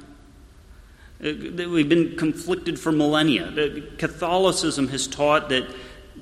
Uh, 1.21 1.33
we've 1.69 1.89
been 1.89 2.17
conflicted 2.17 2.79
for 2.79 2.93
millennia. 2.93 3.81
Catholicism 3.99 4.89
has 4.89 5.07
taught 5.07 5.49
that 5.49 5.65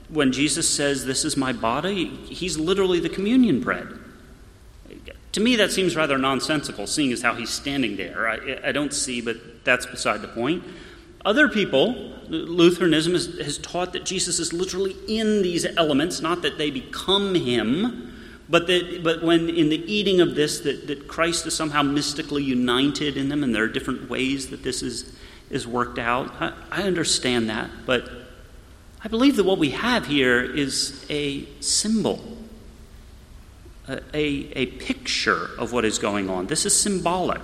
when 0.08 0.32
Jesus 0.32 0.68
says, 0.68 1.04
This 1.04 1.24
is 1.24 1.36
my 1.36 1.52
body, 1.52 2.06
he's 2.06 2.56
literally 2.56 3.00
the 3.00 3.08
communion 3.08 3.60
bread. 3.60 3.88
To 5.32 5.40
me, 5.40 5.56
that 5.56 5.72
seems 5.72 5.96
rather 5.96 6.16
nonsensical, 6.16 6.86
seeing 6.86 7.12
as 7.12 7.22
how 7.22 7.34
he's 7.34 7.50
standing 7.50 7.96
there. 7.96 8.28
I, 8.28 8.68
I 8.68 8.72
don't 8.72 8.92
see, 8.92 9.20
but 9.20 9.64
that's 9.64 9.84
beside 9.84 10.22
the 10.22 10.28
point. 10.28 10.62
Other 11.24 11.48
people, 11.48 12.12
Lutheranism 12.28 13.14
has, 13.14 13.38
has, 13.38 13.58
taught 13.58 13.94
that 13.94 14.04
Jesus 14.04 14.38
is 14.38 14.52
literally 14.52 14.94
in 15.08 15.42
these 15.42 15.64
elements, 15.76 16.20
not 16.20 16.42
that 16.42 16.56
they 16.56 16.70
become 16.70 17.34
him, 17.34 18.13
but 18.48 18.66
that 18.66 19.02
but 19.02 19.22
when 19.22 19.48
in 19.48 19.68
the 19.68 19.92
eating 19.92 20.20
of 20.20 20.34
this, 20.34 20.60
that, 20.60 20.86
that 20.86 21.08
Christ 21.08 21.46
is 21.46 21.54
somehow 21.54 21.82
mystically 21.82 22.42
united 22.42 23.16
in 23.16 23.28
them, 23.28 23.42
and 23.42 23.54
there 23.54 23.64
are 23.64 23.68
different 23.68 24.10
ways 24.10 24.50
that 24.50 24.62
this 24.62 24.82
is, 24.82 25.16
is 25.50 25.66
worked 25.66 25.98
out. 25.98 26.32
I, 26.40 26.52
I 26.70 26.82
understand 26.82 27.48
that, 27.50 27.70
but 27.86 28.08
I 29.02 29.08
believe 29.08 29.36
that 29.36 29.44
what 29.44 29.58
we 29.58 29.70
have 29.70 30.06
here 30.06 30.42
is 30.42 31.06
a 31.08 31.46
symbol 31.60 32.34
a, 33.88 34.00
a, 34.14 34.66
picture 34.66 35.50
of 35.58 35.72
what 35.72 35.84
is 35.84 35.98
going 35.98 36.30
on. 36.30 36.46
This 36.46 36.64
is 36.64 36.78
symbolic. 36.78 37.42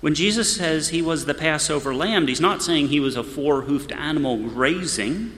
When 0.00 0.14
Jesus 0.14 0.54
says 0.54 0.90
he 0.90 1.02
was 1.02 1.24
the 1.24 1.34
Passover 1.34 1.94
lamb, 1.94 2.26
he's 2.26 2.40
not 2.40 2.62
saying 2.62 2.88
he 2.88 3.00
was 3.00 3.16
a 3.16 3.24
four 3.24 3.62
hoofed 3.62 3.90
animal 3.90 4.36
grazing, 4.36 5.32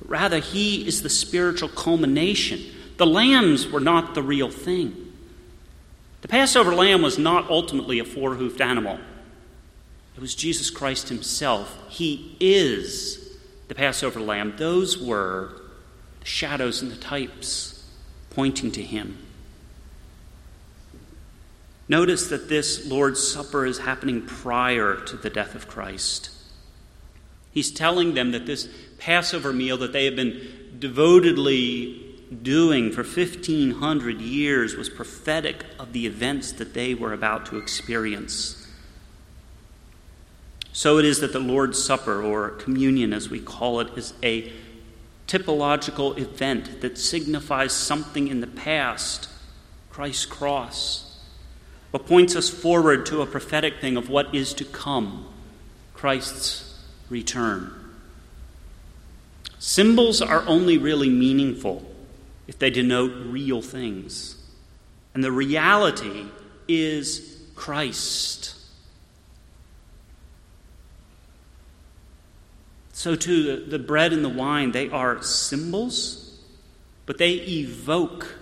but 0.00 0.10
rather 0.10 0.38
he 0.40 0.86
is 0.86 1.02
the 1.02 1.10
spiritual 1.10 1.68
culmination. 1.68 2.60
The 2.98 3.06
lambs 3.06 3.68
were 3.68 3.80
not 3.80 4.14
the 4.14 4.22
real 4.22 4.50
thing. 4.50 5.12
The 6.20 6.28
Passover 6.28 6.74
lamb 6.74 7.00
was 7.00 7.16
not 7.16 7.48
ultimately 7.48 8.00
a 8.00 8.04
four 8.04 8.34
hoofed 8.34 8.60
animal, 8.60 8.98
it 10.16 10.20
was 10.20 10.34
Jesus 10.34 10.68
Christ 10.68 11.08
himself. 11.08 11.78
He 11.88 12.36
is 12.40 13.38
the 13.68 13.74
Passover 13.76 14.20
lamb. 14.20 14.54
Those 14.56 14.98
were 14.98 15.60
the 16.18 16.26
shadows 16.26 16.82
and 16.82 16.90
the 16.90 16.96
types 16.96 17.84
pointing 18.30 18.72
to 18.72 18.82
him. 18.82 19.16
Notice 21.88 22.26
that 22.30 22.48
this 22.48 22.84
Lord's 22.84 23.24
Supper 23.24 23.64
is 23.64 23.78
happening 23.78 24.22
prior 24.26 24.96
to 24.96 25.16
the 25.16 25.30
death 25.30 25.54
of 25.54 25.68
Christ. 25.68 26.30
He's 27.52 27.70
telling 27.70 28.14
them 28.14 28.32
that 28.32 28.44
this 28.44 28.68
Passover 28.98 29.52
meal 29.52 29.76
that 29.76 29.92
they 29.92 30.04
have 30.06 30.16
been 30.16 30.76
devotedly 30.80 32.07
doing 32.42 32.92
for 32.92 33.02
1,500 33.02 34.20
years 34.20 34.76
was 34.76 34.88
prophetic 34.88 35.64
of 35.78 35.92
the 35.92 36.06
events 36.06 36.52
that 36.52 36.74
they 36.74 36.94
were 36.94 37.12
about 37.12 37.46
to 37.46 37.56
experience. 37.56 38.66
So 40.72 40.98
it 40.98 41.04
is 41.04 41.20
that 41.20 41.32
the 41.32 41.40
Lord's 41.40 41.82
Supper, 41.82 42.22
or 42.22 42.50
communion 42.50 43.12
as 43.12 43.30
we 43.30 43.40
call 43.40 43.80
it, 43.80 43.88
is 43.96 44.14
a 44.22 44.52
typological 45.26 46.16
event 46.18 46.80
that 46.82 46.98
signifies 46.98 47.72
something 47.72 48.28
in 48.28 48.40
the 48.40 48.46
past, 48.46 49.28
Christ's 49.90 50.26
cross, 50.26 51.20
but 51.90 52.06
points 52.06 52.36
us 52.36 52.48
forward 52.48 53.06
to 53.06 53.22
a 53.22 53.26
prophetic 53.26 53.80
thing 53.80 53.96
of 53.96 54.08
what 54.08 54.34
is 54.34 54.54
to 54.54 54.64
come, 54.64 55.26
Christ's 55.94 56.78
return. 57.08 57.72
Symbols 59.58 60.22
are 60.22 60.46
only 60.46 60.78
really 60.78 61.10
meaningful 61.10 61.84
if 62.48 62.58
they 62.58 62.70
denote 62.70 63.12
real 63.26 63.62
things. 63.62 64.34
And 65.14 65.22
the 65.22 65.30
reality 65.30 66.24
is 66.66 67.40
Christ. 67.54 68.54
So, 72.92 73.14
too, 73.14 73.64
the, 73.66 73.78
bread 73.78 74.12
and 74.12 74.24
the 74.24 74.28
wine, 74.28 74.72
they 74.72 74.90
are 74.90 75.22
symbols, 75.22 76.36
but 77.06 77.18
they 77.18 77.34
evoke 77.34 78.34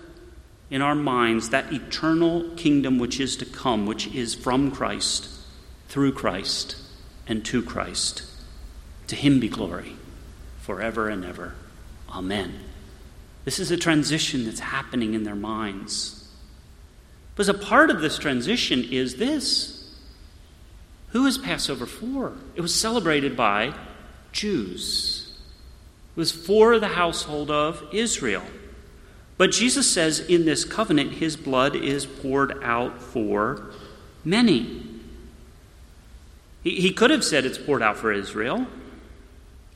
in 0.71 0.81
our 0.81 0.95
minds 0.95 1.49
that 1.49 1.71
eternal 1.71 2.49
kingdom 2.55 2.97
which 2.97 3.19
is 3.19 3.37
to 3.37 3.45
come, 3.45 3.85
which 3.85 4.07
is 4.07 4.33
from 4.33 4.71
Christ, 4.71 5.29
through 5.89 6.13
Christ, 6.13 6.75
and 7.27 7.45
to 7.45 7.61
Christ. 7.61 8.23
To 9.07 9.15
him 9.15 9.39
be 9.39 9.47
glory 9.47 9.95
forever 10.61 11.07
and 11.07 11.23
ever. 11.23 11.53
Amen. 12.09 12.66
This 13.47 13.59
is 13.59 13.71
a 13.71 13.77
transition 13.77 14.43
that's 14.43 14.59
happening 14.59 15.13
in 15.13 15.23
their 15.23 15.33
minds. 15.33 16.27
But 17.37 17.47
a 17.47 17.53
part 17.53 17.89
of 17.89 18.01
this 18.01 18.17
transition 18.17 18.83
is 18.83 19.15
this 19.15 19.95
Who 21.11 21.25
is 21.25 21.37
Passover 21.37 21.85
for? 21.85 22.33
It 22.55 22.61
was 22.61 22.75
celebrated 22.75 23.37
by 23.37 23.73
Jews. 24.33 25.31
It 26.13 26.19
was 26.19 26.33
for 26.33 26.77
the 26.77 26.89
household 26.89 27.49
of 27.49 27.81
Israel. 27.93 28.43
But 29.37 29.53
Jesus 29.53 29.89
says 29.89 30.19
in 30.19 30.43
this 30.43 30.65
covenant, 30.65 31.13
his 31.13 31.37
blood 31.37 31.73
is 31.73 32.05
poured 32.05 32.61
out 32.61 33.01
for 33.01 33.71
many. 34.25 34.83
He, 36.65 36.81
he 36.81 36.91
could 36.91 37.11
have 37.11 37.23
said 37.23 37.45
it's 37.45 37.57
poured 37.57 37.81
out 37.81 37.95
for 37.95 38.11
Israel, 38.11 38.67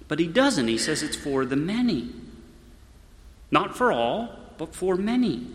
but 0.10 0.20
he 0.20 0.28
doesn't. 0.28 0.68
He 0.68 0.78
says 0.78 1.02
it's 1.02 1.16
for 1.16 1.46
the 1.46 1.56
many. 1.56 2.10
Not 3.52 3.78
for 3.78 3.92
all, 3.92 4.40
but 4.58 4.74
for 4.74 4.96
many. 4.96 5.46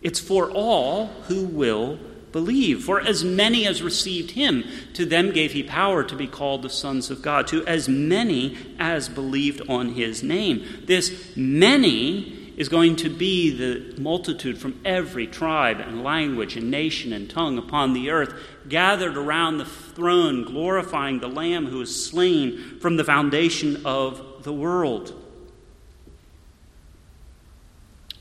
It's 0.00 0.18
for 0.18 0.50
all 0.50 1.06
who 1.28 1.44
will 1.44 1.98
believe. 2.32 2.84
For 2.84 3.00
as 3.00 3.24
many 3.24 3.66
as 3.66 3.82
received 3.82 4.32
him, 4.32 4.64
to 4.94 5.04
them 5.04 5.32
gave 5.32 5.52
he 5.52 5.62
power 5.62 6.02
to 6.04 6.16
be 6.16 6.26
called 6.26 6.62
the 6.62 6.70
sons 6.70 7.10
of 7.10 7.22
God, 7.22 7.46
to 7.48 7.66
as 7.66 7.88
many 7.88 8.56
as 8.78 9.08
believed 9.08 9.62
on 9.68 9.94
his 9.94 10.22
name. 10.22 10.64
This 10.84 11.36
many 11.36 12.52
is 12.56 12.68
going 12.68 12.96
to 12.96 13.08
be 13.08 13.50
the 13.50 14.00
multitude 14.00 14.58
from 14.58 14.80
every 14.84 15.26
tribe 15.26 15.78
and 15.78 16.02
language 16.02 16.56
and 16.56 16.70
nation 16.70 17.12
and 17.12 17.30
tongue 17.30 17.56
upon 17.56 17.92
the 17.92 18.10
earth, 18.10 18.34
gathered 18.68 19.16
around 19.16 19.58
the 19.58 19.64
throne, 19.64 20.44
glorifying 20.44 21.20
the 21.20 21.28
Lamb 21.28 21.66
who 21.66 21.78
was 21.78 22.04
slain 22.04 22.78
from 22.80 22.96
the 22.96 23.04
foundation 23.04 23.86
of 23.86 24.42
the 24.42 24.52
world. 24.52 25.17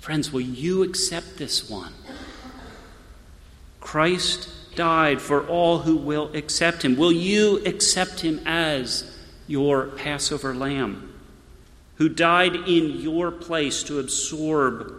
Friends, 0.08 0.32
will 0.32 0.40
you 0.40 0.84
accept 0.84 1.36
this 1.36 1.70
one? 1.70 1.92
Christ 3.82 4.48
died 4.74 5.20
for 5.20 5.46
all 5.46 5.80
who 5.80 5.98
will 5.98 6.34
accept 6.34 6.86
him. 6.86 6.96
Will 6.96 7.12
you 7.12 7.62
accept 7.66 8.22
him 8.22 8.40
as 8.46 9.14
your 9.48 9.88
Passover 9.88 10.56
lamb, 10.56 11.14
who 11.96 12.08
died 12.08 12.56
in 12.56 13.02
your 13.02 13.32
place 13.32 13.84
to 13.84 14.00
absorb 14.00 14.94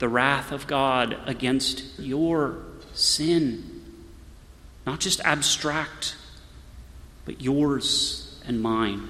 the 0.00 0.08
wrath 0.08 0.50
of 0.50 0.66
God 0.66 1.16
against 1.24 2.00
your 2.00 2.64
sin? 2.94 3.84
Not 4.84 4.98
just 4.98 5.20
abstract, 5.20 6.16
but 7.26 7.40
yours 7.40 8.42
and 8.44 8.60
mine. 8.60 9.08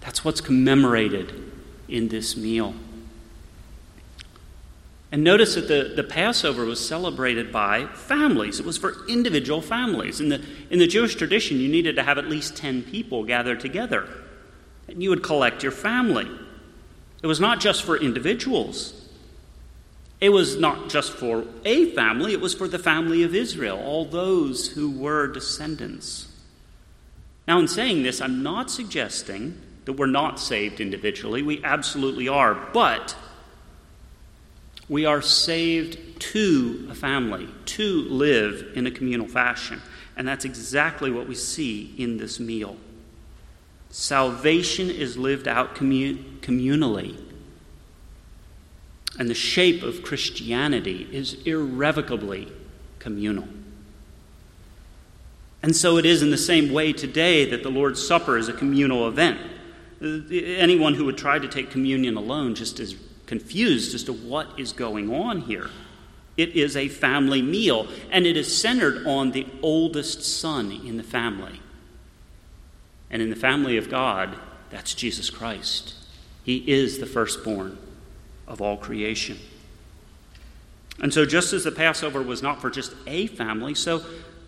That's 0.00 0.24
what's 0.24 0.40
commemorated 0.40 1.52
in 1.86 2.08
this 2.08 2.36
meal. 2.36 2.74
And 5.12 5.24
notice 5.24 5.56
that 5.56 5.66
the, 5.66 5.92
the 5.96 6.04
Passover 6.04 6.64
was 6.64 6.86
celebrated 6.86 7.50
by 7.50 7.86
families. 7.86 8.60
It 8.60 8.66
was 8.66 8.78
for 8.78 9.06
individual 9.08 9.60
families. 9.60 10.20
In 10.20 10.28
the, 10.28 10.40
in 10.70 10.78
the 10.78 10.86
Jewish 10.86 11.16
tradition, 11.16 11.58
you 11.58 11.68
needed 11.68 11.96
to 11.96 12.04
have 12.04 12.16
at 12.16 12.28
least 12.28 12.56
10 12.56 12.82
people 12.82 13.24
gathered 13.24 13.58
together. 13.58 14.08
And 14.88 15.02
you 15.02 15.10
would 15.10 15.22
collect 15.22 15.62
your 15.62 15.72
family. 15.72 16.28
It 17.22 17.26
was 17.26 17.40
not 17.40 17.60
just 17.60 17.82
for 17.82 17.96
individuals, 17.96 18.96
it 20.20 20.30
was 20.30 20.58
not 20.58 20.90
just 20.90 21.12
for 21.12 21.44
a 21.64 21.92
family, 21.92 22.32
it 22.32 22.40
was 22.40 22.54
for 22.54 22.68
the 22.68 22.78
family 22.78 23.22
of 23.22 23.34
Israel, 23.34 23.78
all 23.78 24.04
those 24.04 24.68
who 24.68 24.90
were 24.90 25.26
descendants. 25.26 26.30
Now, 27.48 27.58
in 27.58 27.68
saying 27.68 28.02
this, 28.02 28.20
I'm 28.20 28.42
not 28.42 28.70
suggesting 28.70 29.60
that 29.86 29.94
we're 29.94 30.06
not 30.06 30.38
saved 30.38 30.80
individually. 30.80 31.42
We 31.42 31.64
absolutely 31.64 32.28
are. 32.28 32.54
But 32.54 33.16
we 34.90 35.06
are 35.06 35.22
saved 35.22 36.20
to 36.20 36.88
a 36.90 36.94
family, 36.94 37.48
to 37.64 38.02
live 38.02 38.72
in 38.74 38.88
a 38.88 38.90
communal 38.90 39.28
fashion. 39.28 39.80
And 40.16 40.26
that's 40.26 40.44
exactly 40.44 41.12
what 41.12 41.28
we 41.28 41.36
see 41.36 41.94
in 41.96 42.16
this 42.18 42.40
meal. 42.40 42.76
Salvation 43.90 44.90
is 44.90 45.16
lived 45.16 45.46
out 45.46 45.76
commun- 45.76 46.40
communally. 46.42 47.16
And 49.16 49.30
the 49.30 49.34
shape 49.34 49.84
of 49.84 50.02
Christianity 50.02 51.08
is 51.12 51.34
irrevocably 51.44 52.52
communal. 52.98 53.46
And 55.62 55.76
so 55.76 55.98
it 55.98 56.06
is 56.06 56.20
in 56.20 56.30
the 56.30 56.38
same 56.38 56.72
way 56.72 56.92
today 56.92 57.48
that 57.48 57.62
the 57.62 57.70
Lord's 57.70 58.04
Supper 58.04 58.36
is 58.36 58.48
a 58.48 58.52
communal 58.52 59.06
event. 59.06 59.38
Uh, 60.02 60.18
anyone 60.32 60.94
who 60.94 61.04
would 61.04 61.18
try 61.18 61.38
to 61.38 61.46
take 61.46 61.70
communion 61.70 62.16
alone 62.16 62.56
just 62.56 62.80
is 62.80 62.96
confused 63.30 63.94
as 63.94 64.02
to 64.02 64.12
what 64.12 64.48
is 64.58 64.72
going 64.72 65.14
on 65.14 65.42
here. 65.42 65.70
It 66.36 66.56
is 66.56 66.76
a 66.76 66.88
family 66.88 67.40
meal, 67.40 67.86
and 68.10 68.26
it 68.26 68.36
is 68.36 68.60
centered 68.60 69.06
on 69.06 69.30
the 69.30 69.46
oldest 69.62 70.24
son 70.24 70.72
in 70.72 70.96
the 70.96 71.04
family. 71.04 71.60
And 73.08 73.22
in 73.22 73.30
the 73.30 73.36
family 73.36 73.76
of 73.76 73.88
God, 73.88 74.34
that's 74.70 74.94
Jesus 74.94 75.30
Christ. 75.30 75.94
He 76.42 76.68
is 76.68 76.98
the 76.98 77.06
firstborn 77.06 77.78
of 78.48 78.60
all 78.60 78.76
creation. 78.76 79.38
And 80.98 81.14
so, 81.14 81.24
just 81.24 81.52
as 81.52 81.62
the 81.62 81.70
Passover 81.70 82.22
was 82.22 82.42
not 82.42 82.60
for 82.60 82.68
just 82.68 82.96
a 83.06 83.28
family, 83.28 83.76
so 83.76 84.02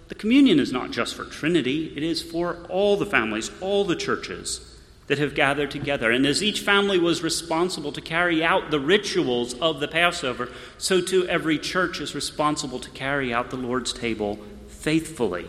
the 0.08 0.16
communion 0.16 0.58
is 0.58 0.72
not 0.72 0.90
just 0.90 1.14
for 1.14 1.24
Trinity, 1.24 1.92
it 1.96 2.02
is 2.02 2.20
for 2.20 2.56
all 2.68 2.96
the 2.96 3.06
families, 3.06 3.52
all 3.60 3.84
the 3.84 3.94
churches 3.94 4.71
that 5.06 5.18
have 5.18 5.34
gathered 5.34 5.70
together. 5.70 6.10
And 6.10 6.24
as 6.26 6.42
each 6.42 6.60
family 6.60 6.98
was 6.98 7.22
responsible 7.22 7.92
to 7.92 8.00
carry 8.00 8.42
out 8.44 8.70
the 8.70 8.80
rituals 8.80 9.54
of 9.54 9.80
the 9.80 9.88
Passover, 9.88 10.48
so 10.78 11.00
too 11.00 11.26
every 11.28 11.58
church 11.58 12.00
is 12.00 12.14
responsible 12.14 12.78
to 12.78 12.90
carry 12.90 13.32
out 13.32 13.50
the 13.50 13.56
Lord's 13.56 13.92
table 13.92 14.38
faithfully. 14.68 15.46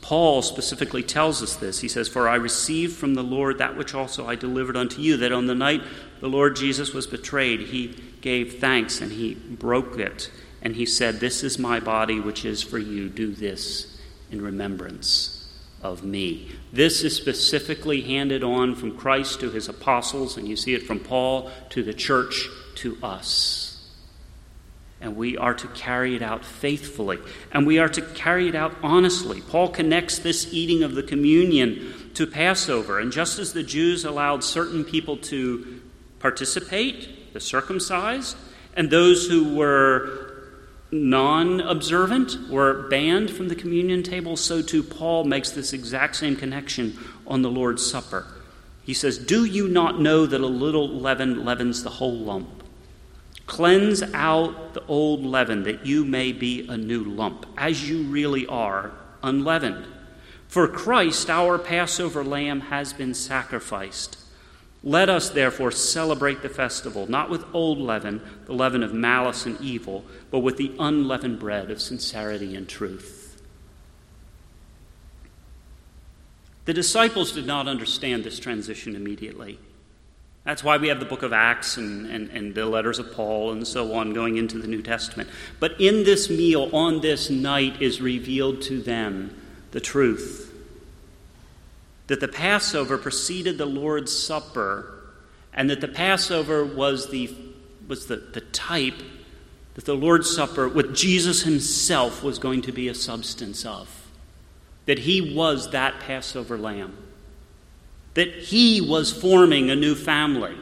Paul 0.00 0.42
specifically 0.42 1.04
tells 1.04 1.42
us 1.42 1.56
this. 1.56 1.80
He 1.80 1.88
says, 1.88 2.08
For 2.08 2.28
I 2.28 2.34
received 2.34 2.96
from 2.96 3.14
the 3.14 3.22
Lord 3.22 3.58
that 3.58 3.76
which 3.76 3.94
also 3.94 4.26
I 4.26 4.34
delivered 4.34 4.76
unto 4.76 5.00
you, 5.00 5.16
that 5.18 5.32
on 5.32 5.46
the 5.46 5.54
night 5.54 5.82
the 6.20 6.28
Lord 6.28 6.56
Jesus 6.56 6.92
was 6.92 7.06
betrayed, 7.06 7.60
he 7.60 7.96
gave 8.20 8.58
thanks 8.58 9.00
and 9.00 9.12
he 9.12 9.34
broke 9.34 9.98
it. 9.98 10.30
And 10.60 10.74
he 10.76 10.86
said, 10.86 11.20
This 11.20 11.44
is 11.44 11.58
my 11.58 11.80
body, 11.80 12.20
which 12.20 12.44
is 12.44 12.62
for 12.62 12.78
you. 12.78 13.08
Do 13.08 13.32
this 13.32 13.98
in 14.30 14.42
remembrance 14.42 15.41
of 15.82 16.04
me. 16.04 16.48
This 16.72 17.02
is 17.02 17.16
specifically 17.16 18.02
handed 18.02 18.44
on 18.44 18.74
from 18.74 18.96
Christ 18.96 19.40
to 19.40 19.50
his 19.50 19.68
apostles, 19.68 20.36
and 20.36 20.48
you 20.48 20.56
see 20.56 20.74
it 20.74 20.84
from 20.84 21.00
Paul 21.00 21.50
to 21.70 21.82
the 21.82 21.92
church 21.92 22.48
to 22.76 22.96
us. 23.02 23.68
And 25.00 25.16
we 25.16 25.36
are 25.36 25.54
to 25.54 25.66
carry 25.68 26.14
it 26.14 26.22
out 26.22 26.44
faithfully, 26.44 27.18
and 27.50 27.66
we 27.66 27.80
are 27.80 27.88
to 27.88 28.00
carry 28.00 28.48
it 28.48 28.54
out 28.54 28.72
honestly. 28.82 29.40
Paul 29.40 29.68
connects 29.68 30.20
this 30.20 30.52
eating 30.52 30.84
of 30.84 30.94
the 30.94 31.02
communion 31.02 32.10
to 32.14 32.26
Passover, 32.26 33.00
and 33.00 33.10
just 33.10 33.40
as 33.40 33.52
the 33.52 33.64
Jews 33.64 34.04
allowed 34.04 34.44
certain 34.44 34.84
people 34.84 35.16
to 35.16 35.82
participate, 36.20 37.32
the 37.32 37.40
circumcised, 37.40 38.36
and 38.74 38.90
those 38.90 39.26
who 39.26 39.56
were 39.56 40.21
non 40.92 41.60
observant 41.60 42.48
were 42.50 42.86
banned 42.88 43.30
from 43.30 43.48
the 43.48 43.56
communion 43.56 44.02
table, 44.02 44.36
so 44.36 44.60
too 44.60 44.82
Paul 44.82 45.24
makes 45.24 45.50
this 45.50 45.72
exact 45.72 46.16
same 46.16 46.36
connection 46.36 46.98
on 47.26 47.42
the 47.42 47.50
Lord's 47.50 47.84
Supper. 47.84 48.26
He 48.84 48.94
says, 48.94 49.18
Do 49.18 49.44
you 49.44 49.68
not 49.68 50.00
know 50.00 50.26
that 50.26 50.40
a 50.40 50.46
little 50.46 50.88
leaven 50.88 51.44
leavens 51.44 51.82
the 51.82 51.90
whole 51.90 52.18
lump? 52.18 52.62
Cleanse 53.46 54.02
out 54.14 54.74
the 54.74 54.84
old 54.86 55.24
leaven 55.24 55.62
that 55.64 55.86
you 55.86 56.04
may 56.04 56.32
be 56.32 56.66
a 56.68 56.76
new 56.76 57.02
lump, 57.02 57.46
as 57.56 57.88
you 57.88 58.02
really 58.04 58.46
are, 58.46 58.92
unleavened. 59.22 59.86
For 60.46 60.68
Christ, 60.68 61.30
our 61.30 61.58
Passover 61.58 62.22
lamb, 62.22 62.60
has 62.60 62.92
been 62.92 63.14
sacrificed. 63.14 64.18
Let 64.84 65.08
us 65.08 65.30
therefore 65.30 65.70
celebrate 65.70 66.42
the 66.42 66.48
festival, 66.48 67.08
not 67.08 67.30
with 67.30 67.44
old 67.52 67.78
leaven, 67.78 68.20
the 68.46 68.52
leaven 68.52 68.82
of 68.82 68.92
malice 68.92 69.46
and 69.46 69.60
evil, 69.60 70.04
but 70.30 70.40
with 70.40 70.56
the 70.56 70.72
unleavened 70.78 71.38
bread 71.38 71.70
of 71.70 71.80
sincerity 71.80 72.56
and 72.56 72.68
truth. 72.68 73.40
The 76.64 76.72
disciples 76.72 77.32
did 77.32 77.46
not 77.46 77.68
understand 77.68 78.24
this 78.24 78.40
transition 78.40 78.96
immediately. 78.96 79.58
That's 80.44 80.64
why 80.64 80.76
we 80.76 80.88
have 80.88 80.98
the 80.98 81.06
book 81.06 81.22
of 81.22 81.32
Acts 81.32 81.76
and, 81.76 82.06
and, 82.06 82.28
and 82.30 82.54
the 82.54 82.66
letters 82.66 82.98
of 82.98 83.12
Paul 83.12 83.52
and 83.52 83.66
so 83.66 83.94
on 83.94 84.12
going 84.12 84.36
into 84.36 84.58
the 84.58 84.66
New 84.66 84.82
Testament. 84.82 85.30
But 85.60 85.80
in 85.80 86.02
this 86.02 86.28
meal, 86.28 86.68
on 86.74 87.00
this 87.00 87.30
night, 87.30 87.80
is 87.80 88.00
revealed 88.00 88.62
to 88.62 88.82
them 88.82 89.40
the 89.70 89.80
truth 89.80 90.51
that 92.12 92.20
the 92.20 92.28
Passover 92.28 92.98
preceded 92.98 93.56
the 93.56 93.64
Lord's 93.64 94.14
Supper, 94.14 95.02
and 95.54 95.70
that 95.70 95.80
the 95.80 95.88
Passover 95.88 96.62
was 96.62 97.08
the, 97.08 97.34
was 97.88 98.06
the, 98.06 98.16
the 98.16 98.42
type 98.42 99.00
that 99.72 99.86
the 99.86 99.96
Lord's 99.96 100.28
Supper, 100.28 100.68
with 100.68 100.94
Jesus 100.94 101.44
himself, 101.44 102.22
was 102.22 102.38
going 102.38 102.60
to 102.60 102.72
be 102.72 102.88
a 102.88 102.94
substance 102.94 103.64
of. 103.64 103.88
That 104.84 104.98
he 104.98 105.34
was 105.34 105.70
that 105.70 106.00
Passover 106.00 106.58
lamb. 106.58 106.98
That 108.12 108.28
he 108.28 108.82
was 108.82 109.10
forming 109.10 109.70
a 109.70 109.74
new 109.74 109.94
family. 109.94 110.54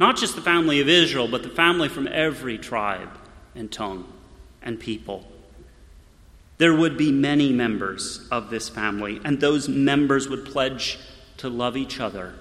Not 0.00 0.16
just 0.16 0.34
the 0.34 0.40
family 0.40 0.80
of 0.80 0.88
Israel, 0.88 1.28
but 1.28 1.42
the 1.42 1.50
family 1.50 1.90
from 1.90 2.08
every 2.08 2.56
tribe 2.56 3.10
and 3.54 3.70
tongue 3.70 4.10
and 4.62 4.80
people. 4.80 5.30
There 6.58 6.74
would 6.74 6.96
be 6.96 7.10
many 7.10 7.52
members 7.52 8.26
of 8.30 8.50
this 8.50 8.68
family, 8.68 9.20
and 9.24 9.40
those 9.40 9.68
members 9.68 10.28
would 10.28 10.44
pledge 10.44 10.98
to 11.38 11.48
love 11.48 11.76
each 11.76 12.00
other 12.00 12.34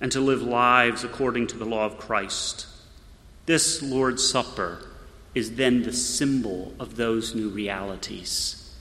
and 0.00 0.12
to 0.12 0.20
live 0.20 0.42
lives 0.42 1.04
according 1.04 1.46
to 1.48 1.56
the 1.56 1.64
law 1.64 1.86
of 1.86 1.98
Christ. 1.98 2.66
This 3.46 3.82
Lord's 3.82 4.28
Supper 4.28 4.86
is 5.34 5.56
then 5.56 5.82
the 5.82 5.92
symbol 5.92 6.74
of 6.78 6.96
those 6.96 7.34
new 7.34 7.48
realities. 7.48 8.74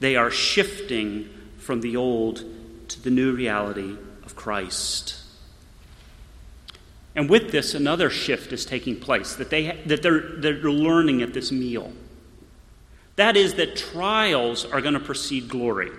They 0.00 0.16
are 0.16 0.30
shifting 0.30 1.28
from 1.58 1.80
the 1.80 1.96
old 1.96 2.44
to 2.88 3.02
the 3.02 3.10
new 3.10 3.34
reality 3.34 3.96
of 4.24 4.36
Christ. 4.36 5.16
And 7.14 7.28
with 7.28 7.50
this, 7.50 7.74
another 7.74 8.10
shift 8.10 8.52
is 8.52 8.64
taking 8.64 8.98
place 8.98 9.34
that, 9.34 9.50
they, 9.50 9.80
that 9.86 10.02
they're, 10.02 10.36
they're 10.36 10.70
learning 10.70 11.22
at 11.22 11.34
this 11.34 11.50
meal. 11.50 11.92
That 13.20 13.36
is, 13.36 13.52
that 13.56 13.76
trials 13.76 14.64
are 14.64 14.80
going 14.80 14.94
to 14.94 15.00
precede 15.00 15.50
glory. 15.50 15.90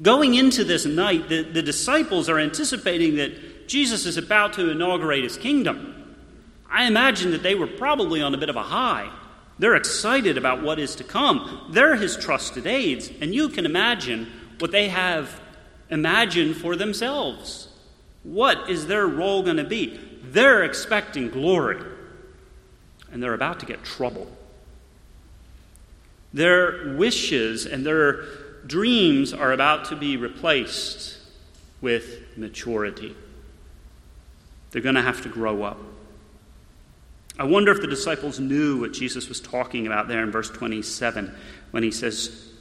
Going 0.00 0.32
into 0.32 0.64
this 0.64 0.86
night, 0.86 1.28
the, 1.28 1.42
the 1.42 1.60
disciples 1.60 2.30
are 2.30 2.38
anticipating 2.38 3.16
that 3.16 3.68
Jesus 3.68 4.06
is 4.06 4.16
about 4.16 4.54
to 4.54 4.70
inaugurate 4.70 5.22
his 5.22 5.36
kingdom. 5.36 6.16
I 6.70 6.86
imagine 6.86 7.30
that 7.32 7.42
they 7.42 7.54
were 7.54 7.66
probably 7.66 8.22
on 8.22 8.32
a 8.32 8.38
bit 8.38 8.48
of 8.48 8.56
a 8.56 8.62
high. 8.62 9.12
They're 9.58 9.74
excited 9.74 10.38
about 10.38 10.62
what 10.62 10.78
is 10.78 10.94
to 10.94 11.04
come. 11.04 11.68
They're 11.72 11.96
his 11.96 12.16
trusted 12.16 12.66
aides, 12.66 13.10
and 13.20 13.34
you 13.34 13.50
can 13.50 13.66
imagine 13.66 14.32
what 14.60 14.72
they 14.72 14.88
have 14.88 15.42
imagined 15.90 16.56
for 16.56 16.74
themselves. 16.76 17.68
What 18.22 18.70
is 18.70 18.86
their 18.86 19.06
role 19.06 19.42
going 19.42 19.58
to 19.58 19.64
be? 19.64 20.00
They're 20.22 20.64
expecting 20.64 21.28
glory, 21.28 21.84
and 23.12 23.22
they're 23.22 23.34
about 23.34 23.60
to 23.60 23.66
get 23.66 23.84
trouble. 23.84 24.35
Their 26.36 26.92
wishes 26.96 27.64
and 27.64 27.86
their 27.86 28.24
dreams 28.66 29.32
are 29.32 29.52
about 29.52 29.86
to 29.86 29.96
be 29.96 30.18
replaced 30.18 31.16
with 31.80 32.36
maturity. 32.36 33.16
They're 34.70 34.82
going 34.82 34.96
to 34.96 35.02
have 35.02 35.22
to 35.22 35.30
grow 35.30 35.62
up. 35.62 35.78
I 37.38 37.44
wonder 37.44 37.72
if 37.72 37.80
the 37.80 37.86
disciples 37.86 38.38
knew 38.38 38.78
what 38.78 38.92
Jesus 38.92 39.30
was 39.30 39.40
talking 39.40 39.86
about 39.86 40.08
there 40.08 40.22
in 40.22 40.30
verse 40.30 40.50
27 40.50 41.34
when 41.70 41.82
he 41.82 41.90
says, 41.90 42.52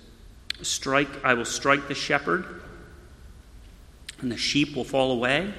Strike, 0.61 1.25
I 1.25 1.33
will 1.33 1.43
strike 1.43 1.89
the 1.89 1.95
shepherd, 1.95 2.45
and 4.21 4.31
the 4.31 4.37
sheep 4.37 4.73
will 4.73 4.85
fall 4.85 5.11
away. 5.11 5.53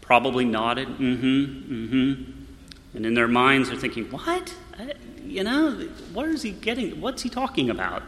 Probably 0.00 0.44
nodded, 0.44 0.86
mm 0.86 1.18
hmm, 1.18 1.74
mm 1.74 1.88
hmm. 1.88 2.30
And 2.94 3.04
in 3.04 3.14
their 3.14 3.26
minds, 3.26 3.68
they're 3.68 3.78
thinking, 3.78 4.04
What? 4.12 4.54
You 5.34 5.42
know, 5.42 5.72
what 6.12 6.28
is 6.28 6.42
he 6.42 6.52
getting? 6.52 7.00
What's 7.00 7.22
he 7.22 7.28
talking 7.28 7.68
about? 7.68 8.04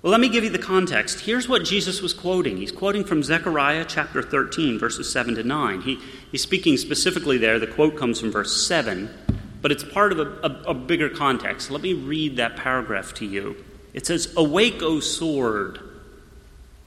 Well, 0.00 0.12
let 0.12 0.20
me 0.20 0.28
give 0.28 0.44
you 0.44 0.50
the 0.50 0.56
context. 0.56 1.18
Here's 1.18 1.48
what 1.48 1.64
Jesus 1.64 2.00
was 2.00 2.14
quoting. 2.14 2.58
He's 2.58 2.70
quoting 2.70 3.02
from 3.02 3.24
Zechariah 3.24 3.84
chapter 3.84 4.22
13, 4.22 4.78
verses 4.78 5.10
7 5.10 5.34
to 5.34 5.42
9. 5.42 5.80
He, 5.80 5.98
he's 6.30 6.40
speaking 6.40 6.76
specifically 6.76 7.36
there. 7.36 7.58
The 7.58 7.66
quote 7.66 7.96
comes 7.96 8.20
from 8.20 8.30
verse 8.30 8.64
7, 8.64 9.12
but 9.60 9.72
it's 9.72 9.82
part 9.82 10.12
of 10.12 10.20
a, 10.20 10.46
a, 10.46 10.70
a 10.70 10.74
bigger 10.74 11.08
context. 11.08 11.68
Let 11.68 11.82
me 11.82 11.94
read 11.94 12.36
that 12.36 12.54
paragraph 12.54 13.12
to 13.14 13.26
you. 13.26 13.56
It 13.92 14.06
says, 14.06 14.32
Awake, 14.36 14.80
O 14.82 15.00
sword, 15.00 15.80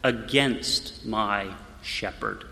against 0.06 1.06
my 1.06 1.54
shepherd, 1.82 2.46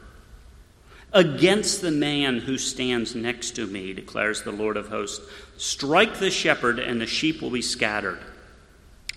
against 1.12 1.82
the 1.82 1.92
man 1.92 2.40
who 2.40 2.58
stands 2.58 3.16
next 3.16 3.52
to 3.52 3.66
me, 3.66 3.94
declares 3.94 4.44
the 4.44 4.52
Lord 4.52 4.78
of 4.78 4.90
hosts. 4.90 5.26
Strike 5.58 6.20
the 6.20 6.32
shepherd, 6.32 6.80
and 6.80 7.02
the 7.02 7.08
sheep 7.08 7.42
will 7.42 7.50
be 7.50 7.62
scattered. 7.62 8.20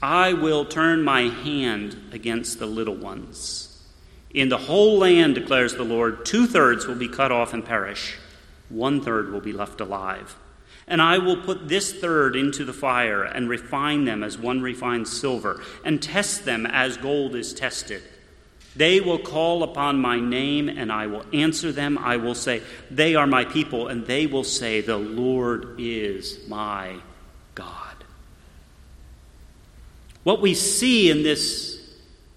I 0.01 0.33
will 0.33 0.65
turn 0.65 1.03
my 1.03 1.23
hand 1.23 1.97
against 2.13 2.59
the 2.59 2.67
little 2.67 2.97
ones. 2.97 3.69
In 4.35 4.49
the 4.49 4.59
whole 4.59 4.99
land, 4.99 5.35
declares 5.35 5.75
the 5.75 5.85
Lord, 5.85 6.25
two 6.25 6.47
thirds 6.47 6.87
will 6.87 6.97
be 6.97 7.09
cut 7.09 7.31
off 7.31 7.53
and 7.53 7.65
perish, 7.65 8.17
one 8.69 9.01
third 9.01 9.31
will 9.31 9.43
be 9.43 9.53
left 9.53 9.81
alive. 9.81 10.37
And 10.89 11.01
I 11.01 11.19
will 11.19 11.37
put 11.37 11.69
this 11.69 11.93
third 11.93 12.35
into 12.35 12.65
the 12.65 12.73
fire 12.73 13.23
and 13.23 13.49
refine 13.49 14.05
them 14.05 14.25
as 14.25 14.37
one 14.37 14.63
refines 14.63 15.13
silver, 15.13 15.63
and 15.85 16.03
test 16.03 16.45
them 16.45 16.67
as 16.67 16.97
gold 16.97 17.37
is 17.37 17.55
tested. 17.55 18.03
They 18.75 19.01
will 19.01 19.19
call 19.19 19.63
upon 19.63 20.01
my 20.01 20.19
name, 20.19 20.69
and 20.69 20.91
I 20.91 21.07
will 21.07 21.25
answer 21.33 21.73
them. 21.73 21.99
I 21.99 22.17
will 22.17 22.35
say, 22.35 22.63
They 22.91 23.15
are 23.15 23.27
my 23.27 23.45
people, 23.45 23.89
and 23.89 24.07
they 24.07 24.27
will 24.27 24.45
say, 24.45 24.81
The 24.81 24.97
Lord 24.97 25.75
is 25.79 26.39
my 26.49 26.97
God. 27.55 27.97
What 30.23 30.41
we 30.41 30.55
see 30.55 31.11
in 31.11 31.23
this 31.23 31.81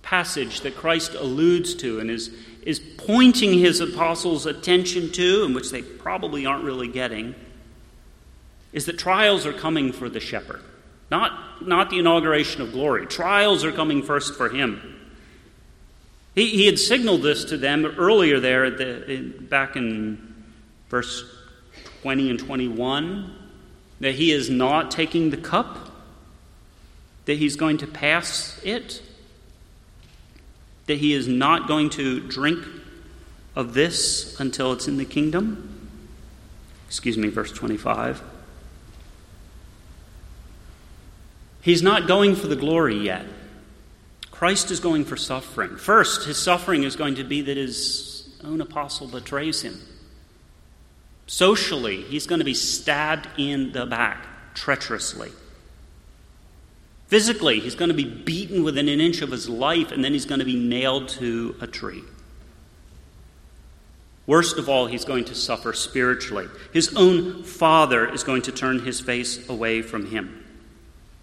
passage 0.02 0.62
that 0.62 0.76
Christ 0.76 1.14
alludes 1.14 1.74
to 1.76 2.00
and 2.00 2.12
is, 2.12 2.32
is 2.64 2.80
pointing 2.80 3.58
his 3.58 3.80
apostles' 3.80 4.46
attention 4.46 5.12
to, 5.14 5.46
and 5.46 5.56
which 5.56 5.72
they 5.72 5.82
probably 5.82 6.46
aren't 6.46 6.66
really 6.66 6.90
getting, 6.90 7.34
is 8.74 8.86
that 8.88 9.00
trials 9.00 9.46
are 9.46 9.54
coming 9.54 9.94
for 9.94 10.10
the 10.10 10.20
shepherd. 10.20 10.62
Not, 11.10 11.66
not 11.66 11.90
the 11.90 12.00
inauguration 12.00 12.62
of 12.62 12.74
glory. 12.74 13.06
Trials 13.06 13.64
are 13.64 13.72
coming 13.72 14.04
first 14.04 14.36
for 14.36 14.50
him. 14.50 14.95
He, 16.36 16.50
he 16.50 16.66
had 16.66 16.78
signaled 16.78 17.24
this 17.24 17.46
to 17.46 17.58
them 17.58 17.86
earlier 17.86 18.40
there, 18.40 18.70
the, 18.70 19.12
in, 19.12 19.48
back 19.48 19.76
in 19.76 20.36
verse 20.90 21.24
20 22.02 22.30
and 22.30 22.40
21, 22.40 23.34
that 24.02 24.16
he 24.16 24.32
is 24.32 24.50
not 24.50 24.92
taking 24.92 25.30
the 25.30 25.38
cup 25.38 25.86
that 27.26 27.38
he's 27.38 27.56
going 27.56 27.78
to 27.78 27.88
pass 27.88 28.60
it, 28.64 29.02
that 30.86 31.00
he 31.00 31.14
is 31.14 31.28
not 31.28 31.68
going 31.68 31.90
to 31.92 32.20
drink 32.20 32.64
of 33.56 33.74
this 33.74 34.40
until 34.40 34.72
it's 34.74 34.88
in 34.88 34.98
the 34.98 35.06
kingdom. 35.06 35.90
Excuse 36.88 37.18
me, 37.18 37.30
verse 37.30 37.52
25. 37.52 38.22
He's 41.62 41.82
not 41.82 42.08
going 42.08 42.36
for 42.36 42.46
the 42.46 42.56
glory 42.56 42.98
yet. 42.98 43.26
Christ 44.46 44.70
is 44.70 44.80
going 44.80 45.06
for 45.06 45.18
suffering. 45.18 45.76
First, 45.76 46.28
his 46.28 46.38
suffering 46.38 46.84
is 46.84 46.96
going 46.96 47.16
to 47.16 47.24
be 47.24 47.42
that 47.42 47.58
his 47.58 48.30
own 48.44 48.62
apostle 48.62 49.08
betrays 49.08 49.64
him. 49.64 49.82
Socially, 51.26 52.04
he's 52.04 52.28
going 52.28 52.38
to 52.38 52.46
be 52.46 52.54
stabbed 52.54 53.28
in 53.40 53.72
the 53.72 53.88
back 53.88 54.54
treacherously. 54.54 55.32
Physically, 57.08 57.60
he's 57.60 57.74
going 57.74 57.90
to 57.90 57.96
be 57.96 58.06
beaten 58.06 58.64
within 58.64 58.88
an 58.88 59.02
inch 59.02 59.24
of 59.24 59.32
his 59.32 59.50
life, 59.50 59.92
and 59.92 60.04
then 60.04 60.14
he's 60.14 60.28
going 60.28 60.38
to 60.38 60.46
be 60.46 60.56
nailed 60.56 61.10
to 61.10 61.56
a 61.60 61.66
tree. 61.66 62.04
Worst 64.28 64.60
of 64.60 64.70
all, 64.70 64.86
he's 64.86 65.06
going 65.06 65.26
to 65.26 65.34
suffer 65.34 65.74
spiritually. 65.74 66.46
His 66.72 66.96
own 66.96 67.42
father 67.42 68.08
is 68.14 68.24
going 68.24 68.44
to 68.44 68.52
turn 68.52 68.86
his 68.86 69.02
face 69.02 69.50
away 69.50 69.82
from 69.82 70.06
him. 70.06 70.46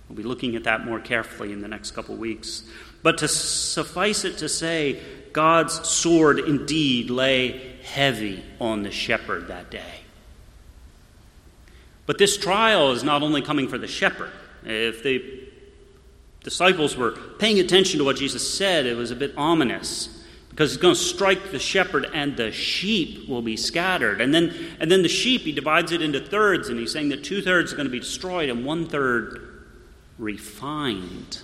We'll 0.09 0.17
be 0.17 0.25
looking 0.25 0.57
at 0.57 0.65
that 0.65 0.85
more 0.85 0.99
carefully 0.99 1.53
in 1.53 1.61
the 1.61 1.69
next 1.69 1.93
couple 1.93 2.17
weeks. 2.17 2.65
But 3.03 3.19
to 3.19 3.29
suffice 3.29 4.25
it 4.25 4.39
to 4.39 4.49
say, 4.49 5.01
God's 5.33 5.89
sword 5.89 6.39
indeed 6.39 7.11
lay 7.11 7.77
heavy 7.83 8.43
on 8.61 8.83
the 8.83 8.91
shepherd 8.91 9.49
that 9.49 9.71
day. 9.71 10.01
But 12.07 12.19
this 12.19 12.37
trial 12.37 12.93
is 12.93 13.03
not 13.03 13.23
only 13.23 13.43
coming 13.43 13.69
for 13.69 13.79
the 13.79 13.87
shepherd. 13.87 14.31
If 14.65 15.03
the 15.03 15.49
disciples 16.45 16.97
were 16.97 17.13
paying 17.39 17.59
attention 17.61 17.99
to 17.99 18.05
what 18.05 18.17
Jesus 18.17 18.53
said, 18.53 18.87
it 18.87 18.97
was 18.97 19.11
a 19.11 19.17
bit 19.17 19.33
ominous 19.37 20.23
because 20.51 20.71
he's 20.71 20.81
going 20.81 20.95
to 20.95 21.01
strike 21.01 21.51
the 21.51 21.59
shepherd 21.59 22.07
and 22.13 22.37
the 22.37 22.53
sheep 22.53 23.27
will 23.29 23.41
be 23.41 23.57
scattered. 23.57 24.21
And 24.21 24.35
then, 24.35 24.55
and 24.79 24.91
then 24.91 25.03
the 25.03 25.09
sheep, 25.09 25.43
he 25.43 25.53
divides 25.53 25.93
it 25.93 26.03
into 26.03 26.21
thirds, 26.21 26.69
and 26.69 26.79
he's 26.79 26.93
saying 26.93 27.09
that 27.09 27.25
two 27.25 27.41
thirds 27.41 27.73
are 27.73 27.77
going 27.77 27.87
to 27.87 27.93
be 27.93 28.01
destroyed 28.01 28.51
and 28.51 28.65
one 28.65 28.87
third 28.87 29.65
refined. 30.19 31.41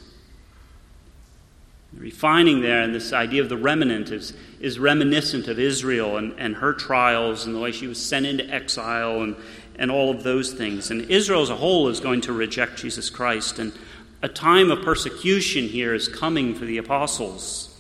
Refining 1.95 2.61
there 2.61 2.83
and 2.83 2.95
this 2.95 3.13
idea 3.13 3.43
of 3.43 3.49
the 3.49 3.57
remnant 3.57 4.11
is, 4.11 4.35
is 4.61 4.79
reminiscent 4.79 5.49
of 5.49 5.59
Israel 5.59 6.19
and, 6.19 6.39
and 6.39 6.57
her 6.57 6.73
trials 6.73 7.47
and 7.47 7.55
the 7.55 7.59
way 7.59 7.73
she 7.73 7.87
was 7.87 8.05
sent 8.05 8.27
into 8.27 8.49
exile 8.49 9.23
and, 9.23 9.37
and 9.77 9.91
all 9.91 10.11
of 10.11 10.23
those 10.23 10.53
things. 10.53 10.91
And 10.91 11.11
Israel 11.11 11.43
as 11.43 11.51
a 11.51 11.57
whole 11.57 11.89
is 11.89 12.01
going 12.01 12.21
to 12.23 12.33
reject 12.33 12.77
Jesus 12.77 13.09
Christ. 13.09 13.59
And 13.59 13.73
a 14.21 14.29
time 14.29 14.71
of 14.71 14.83
persecution 14.83 15.65
here 15.65 15.95
is 15.95 16.09
coming 16.09 16.55
for 16.55 16.67
the 16.67 16.79
apostles. 16.79 17.75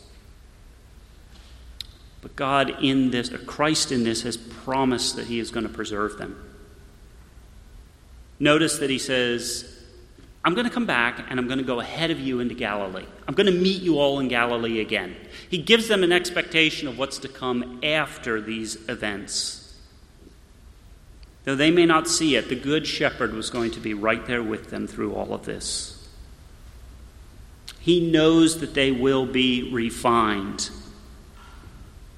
But 2.23 2.35
God 2.35 2.83
in 2.83 3.11
this, 3.11 3.31
or 3.31 3.39
Christ 3.39 3.93
in 3.93 4.05
this, 4.05 4.23
has 4.23 4.37
promised 4.37 5.17
that 5.17 5.27
He 5.27 5.39
is 5.39 5.51
going 5.51 5.67
to 5.67 5.73
preserve 5.73 6.19
them. 6.19 6.37
Notice 8.41 8.79
that 8.79 8.91
He 8.91 8.99
says, 8.99 9.78
I'm 10.45 10.55
going 10.55 10.67
to 10.67 10.73
come 10.73 10.87
back 10.87 11.27
and 11.29 11.39
I'm 11.39 11.47
going 11.47 11.59
to 11.59 11.65
go 11.65 11.81
ahead 11.81 12.11
of 12.11 12.21
you 12.21 12.41
into 12.41 12.55
Galilee. 12.55 13.07
I'm 13.27 13.35
going 13.35 13.53
to 13.53 13.61
meet 13.61 13.83
you 13.83 13.99
all 13.99 14.19
in 14.21 14.29
Galilee 14.29 14.81
again. 14.81 15.17
He 15.49 15.59
gives 15.59 15.89
them 15.89 16.05
an 16.05 16.13
expectation 16.13 16.89
of 16.89 16.97
what's 16.97 17.19
to 17.19 17.29
come 17.29 17.81
after 17.83 18.41
these 18.41 18.89
events. 18.89 19.77
Though 21.45 21.57
they 21.57 21.71
may 21.71 21.87
not 21.87 22.09
see 22.09 22.37
it, 22.37 22.49
the 22.49 22.57
Good 22.57 22.87
Shepherd 22.87 23.33
was 23.33 23.51
going 23.51 23.71
to 23.73 23.81
be 23.81 23.95
right 23.95 24.25
there 24.27 24.43
with 24.43 24.71
them 24.71 24.87
through 24.87 25.15
all 25.15 25.33
of 25.33 25.45
this. 25.45 26.09
He 27.81 28.11
knows 28.11 28.61
that 28.61 28.75
they 28.75 28.93
will 28.93 29.25
be 29.25 29.73
refined. 29.73 30.71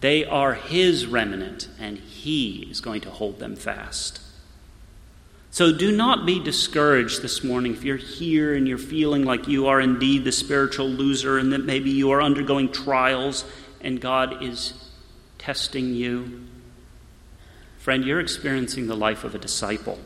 They 0.00 0.24
are 0.24 0.54
His 0.54 1.06
remnant, 1.06 1.68
and 1.78 1.98
He 1.98 2.66
is 2.70 2.80
going 2.80 3.02
to 3.02 3.10
hold 3.10 3.38
them 3.38 3.54
fast. 3.54 4.20
So 5.52 5.72
do 5.72 5.90
not 5.90 6.26
be 6.26 6.38
discouraged 6.38 7.22
this 7.22 7.42
morning 7.42 7.72
if 7.72 7.82
you're 7.82 7.96
here 7.96 8.54
and 8.54 8.68
you're 8.68 8.78
feeling 8.78 9.24
like 9.24 9.48
you 9.48 9.66
are 9.66 9.80
indeed 9.80 10.24
the 10.24 10.32
spiritual 10.32 10.88
loser 10.88 11.38
and 11.38 11.52
that 11.52 11.64
maybe 11.64 11.90
you 11.90 12.12
are 12.12 12.22
undergoing 12.22 12.70
trials 12.70 13.44
and 13.80 14.00
God 14.00 14.44
is 14.44 14.74
testing 15.38 15.92
you. 15.92 16.46
Friend, 17.78 18.04
you're 18.04 18.20
experiencing 18.20 18.86
the 18.86 18.94
life 18.94 19.24
of 19.24 19.34
a 19.34 19.38
disciple. 19.38 19.98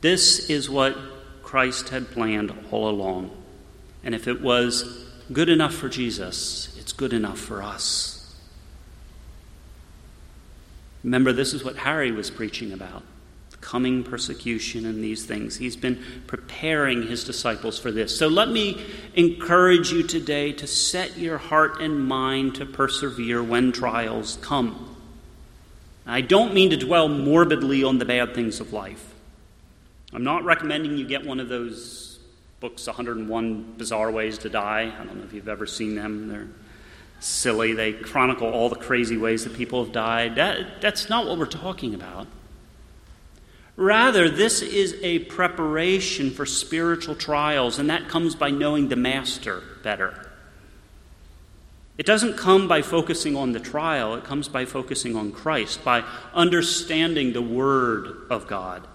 This 0.00 0.50
is 0.50 0.68
what 0.68 0.96
Christ 1.44 1.90
had 1.90 2.10
planned 2.10 2.52
all 2.72 2.88
along. 2.88 3.30
And 4.02 4.16
if 4.16 4.26
it 4.26 4.40
was 4.40 5.06
good 5.32 5.48
enough 5.48 5.74
for 5.74 5.88
Jesus, 5.88 6.76
it's 6.76 6.92
good 6.92 7.12
enough 7.12 7.38
for 7.38 7.62
us. 7.62 8.11
Remember, 11.04 11.32
this 11.32 11.52
is 11.54 11.64
what 11.64 11.76
Harry 11.76 12.12
was 12.12 12.30
preaching 12.30 12.72
about 12.72 13.02
coming 13.62 14.02
persecution 14.02 14.84
and 14.84 15.02
these 15.02 15.24
things. 15.24 15.56
He's 15.56 15.76
been 15.76 16.02
preparing 16.26 17.06
his 17.06 17.24
disciples 17.24 17.78
for 17.78 17.90
this. 17.90 18.14
So 18.14 18.28
let 18.28 18.50
me 18.50 18.84
encourage 19.14 19.90
you 19.90 20.02
today 20.02 20.52
to 20.54 20.66
set 20.66 21.16
your 21.16 21.38
heart 21.38 21.80
and 21.80 22.06
mind 22.06 22.56
to 22.56 22.66
persevere 22.66 23.42
when 23.42 23.72
trials 23.72 24.36
come. 24.42 24.96
I 26.04 26.20
don't 26.20 26.52
mean 26.52 26.70
to 26.70 26.76
dwell 26.76 27.08
morbidly 27.08 27.84
on 27.84 27.98
the 27.98 28.04
bad 28.04 28.34
things 28.34 28.60
of 28.60 28.72
life. 28.72 29.14
I'm 30.12 30.24
not 30.24 30.44
recommending 30.44 30.98
you 30.98 31.06
get 31.06 31.24
one 31.24 31.40
of 31.40 31.48
those 31.48 32.18
books, 32.60 32.86
101 32.86 33.74
Bizarre 33.78 34.10
Ways 34.10 34.38
to 34.38 34.48
Die. 34.48 34.92
I 34.92 35.04
don't 35.04 35.16
know 35.16 35.24
if 35.24 35.32
you've 35.32 35.48
ever 35.48 35.66
seen 35.66 35.94
them. 35.94 36.28
They're 36.28 36.48
silly. 37.22 37.72
They 37.72 37.92
chronicle 37.92 38.48
all 38.48 38.68
the 38.68 38.76
crazy 38.76 39.16
ways 39.16 39.44
that 39.44 39.54
people 39.54 39.84
have 39.84 39.92
died. 39.92 40.36
That, 40.36 40.80
that's 40.80 41.08
not 41.08 41.26
what 41.26 41.38
we're 41.38 41.46
talking 41.46 41.94
about. 41.94 42.26
Rather, 43.76 44.28
this 44.28 44.60
is 44.60 44.96
a 45.02 45.20
preparation 45.20 46.30
for 46.30 46.44
spiritual 46.44 47.14
trials, 47.14 47.78
and 47.78 47.88
that 47.88 48.08
comes 48.08 48.34
by 48.34 48.50
knowing 48.50 48.88
the 48.88 48.96
Master 48.96 49.62
better. 49.82 50.28
It 51.96 52.06
doesn't 52.06 52.36
come 52.36 52.68
by 52.68 52.82
focusing 52.82 53.36
on 53.36 53.52
the 53.52 53.60
trial, 53.60 54.14
it 54.14 54.24
comes 54.24 54.48
by 54.48 54.64
focusing 54.64 55.16
on 55.16 55.32
Christ, 55.32 55.84
by 55.84 56.04
understanding 56.34 57.32
the 57.32 57.42
Word 57.42 58.26
of 58.28 58.46
God. 58.46 58.86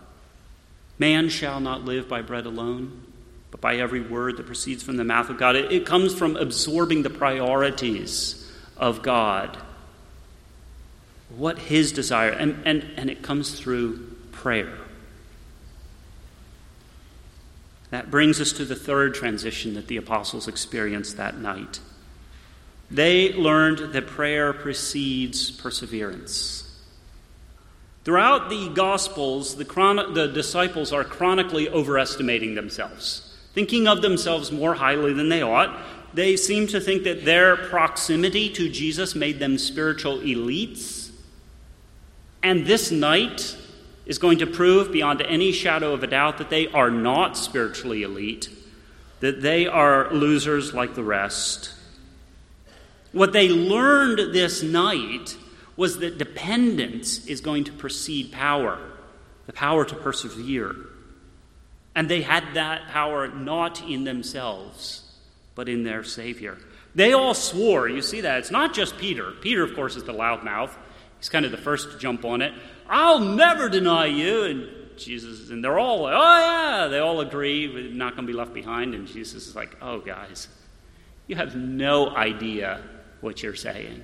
Man 1.00 1.30
shall 1.30 1.60
not 1.60 1.86
live 1.86 2.08
by 2.08 2.22
bread 2.22 2.46
alone, 2.46 3.04
but 3.58 3.62
by 3.62 3.78
every 3.78 4.02
word 4.02 4.38
that 4.38 4.46
proceeds 4.46 4.84
from 4.84 4.98
the 4.98 5.04
mouth 5.04 5.30
of 5.30 5.38
God. 5.38 5.56
It, 5.56 5.72
it 5.72 5.86
comes 5.86 6.14
from 6.14 6.36
absorbing 6.36 7.04
the 7.04 7.10
priorities 7.10 8.52
of 8.78 9.02
God, 9.02 9.58
what 11.36 11.58
His 11.58 11.92
desire, 11.92 12.30
and, 12.30 12.62
and, 12.66 12.86
and 12.96 13.10
it 13.10 13.22
comes 13.22 13.60
through 13.60 14.16
prayer. 14.32 14.78
That 17.90 18.12
brings 18.12 18.42
us 18.42 18.52
to 18.54 18.66
the 18.66 18.76
third 18.76 19.16
transition 19.16 19.74
that 19.76 19.88
the 19.88 19.98
apostles 19.98 20.48
experienced 20.48 21.18
that 21.18 21.38
night. 21.38 21.80
They 22.92 23.34
learned 23.34 23.94
that 23.94 24.08
prayer 24.08 24.54
precedes 24.54 25.52
perseverance. 25.52 26.64
Throughout 28.04 28.50
the 28.50 28.70
Gospels, 28.70 29.56
the, 29.56 29.66
chron- 29.66 30.14
the 30.14 30.28
disciples 30.28 30.94
are 30.94 31.04
chronically 31.04 31.68
overestimating 31.68 32.56
themselves, 32.56 33.27
thinking 33.58 33.88
of 33.88 34.04
themselves 34.04 34.52
more 34.52 34.76
highly 34.76 35.14
than 35.14 35.30
they 35.30 35.42
ought. 35.42 35.76
They 36.14 36.38
seem 36.38 36.68
to 36.68 36.80
think 36.80 37.06
that 37.06 37.26
their 37.26 37.58
proximity 37.58 38.52
to 38.52 38.70
Jesus 38.70 39.16
made 39.16 39.40
them 39.40 39.58
spiritual 39.58 40.20
elites. 40.20 41.10
And 42.44 42.68
this 42.68 42.92
night, 42.92 43.58
is 44.06 44.20
going 44.20 44.38
to 44.38 44.48
prove 44.48 44.92
beyond 44.92 45.22
any 45.24 45.52
shadow 45.52 45.92
of 45.94 46.02
a 46.04 46.08
doubt 46.08 46.38
that 46.38 46.50
they 46.50 46.68
are 46.68 46.90
not 46.90 47.36
spiritually 47.36 48.04
elite, 48.04 48.50
that 49.22 49.42
they 49.42 49.66
are 49.68 50.14
losers 50.14 50.74
like 50.74 50.96
the 50.96 51.04
rest. 51.04 51.74
What 53.12 53.34
they 53.34 53.50
learned 53.50 54.34
this 54.36 54.62
night 54.64 55.36
was 55.76 55.98
that 55.98 56.20
dependence 56.20 57.26
is 57.26 57.42
going 57.42 57.64
to 57.66 57.74
precede 57.74 58.32
power, 58.32 58.80
the 59.48 59.54
power 59.54 59.84
to 59.84 59.96
persevere. 59.96 60.76
And 61.98 62.08
they 62.08 62.22
had 62.22 62.54
that 62.54 62.90
power 62.90 63.28
not 63.28 63.82
in 63.82 64.04
themselves, 64.04 65.02
but 65.56 65.68
in 65.68 65.84
their 65.84 66.04
Savior. 66.04 66.60
They 66.94 67.14
all 67.14 67.34
swore, 67.34 67.90
you 67.90 68.04
see 68.04 68.22
that. 68.22 68.38
It's 68.38 68.52
not 68.52 68.76
just 68.76 69.00
Peter. 69.00 69.32
Peter, 69.42 69.64
of 69.64 69.74
course, 69.74 69.96
is 69.96 70.04
the 70.04 70.14
loudmouth. 70.14 70.70
He's 71.18 71.30
kind 71.30 71.44
of 71.44 71.50
the 71.50 71.58
first 71.58 71.92
to 71.92 71.98
jump 71.98 72.24
on 72.24 72.44
it. 72.44 72.54
I'll 72.88 73.18
never 73.18 73.68
deny 73.68 74.06
you. 74.06 74.44
And 74.44 74.70
Jesus, 74.96 75.50
and 75.50 75.64
they're 75.64 75.80
all 75.80 76.06
oh, 76.06 76.12
yeah. 76.12 76.88
They 76.88 77.00
all 77.00 77.20
agree, 77.20 77.92
not 77.92 78.16
going 78.16 78.28
to 78.28 78.32
be 78.32 78.38
left 78.38 78.54
behind. 78.54 78.94
And 78.94 79.08
Jesus 79.08 79.48
is 79.48 79.56
like, 79.56 79.76
oh, 79.82 79.98
guys, 79.98 80.48
you 81.26 81.36
have 81.36 81.56
no 81.56 82.16
idea 82.16 82.80
what 83.22 83.42
you're 83.42 83.56
saying. 83.56 84.04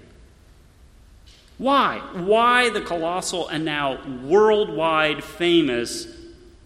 Why? 1.60 1.99
Why 2.15 2.71
the 2.71 2.82
colossal 2.82 3.49
and 3.49 3.63
now 3.63 3.99
worldwide 4.23 5.23
famous 5.23 6.08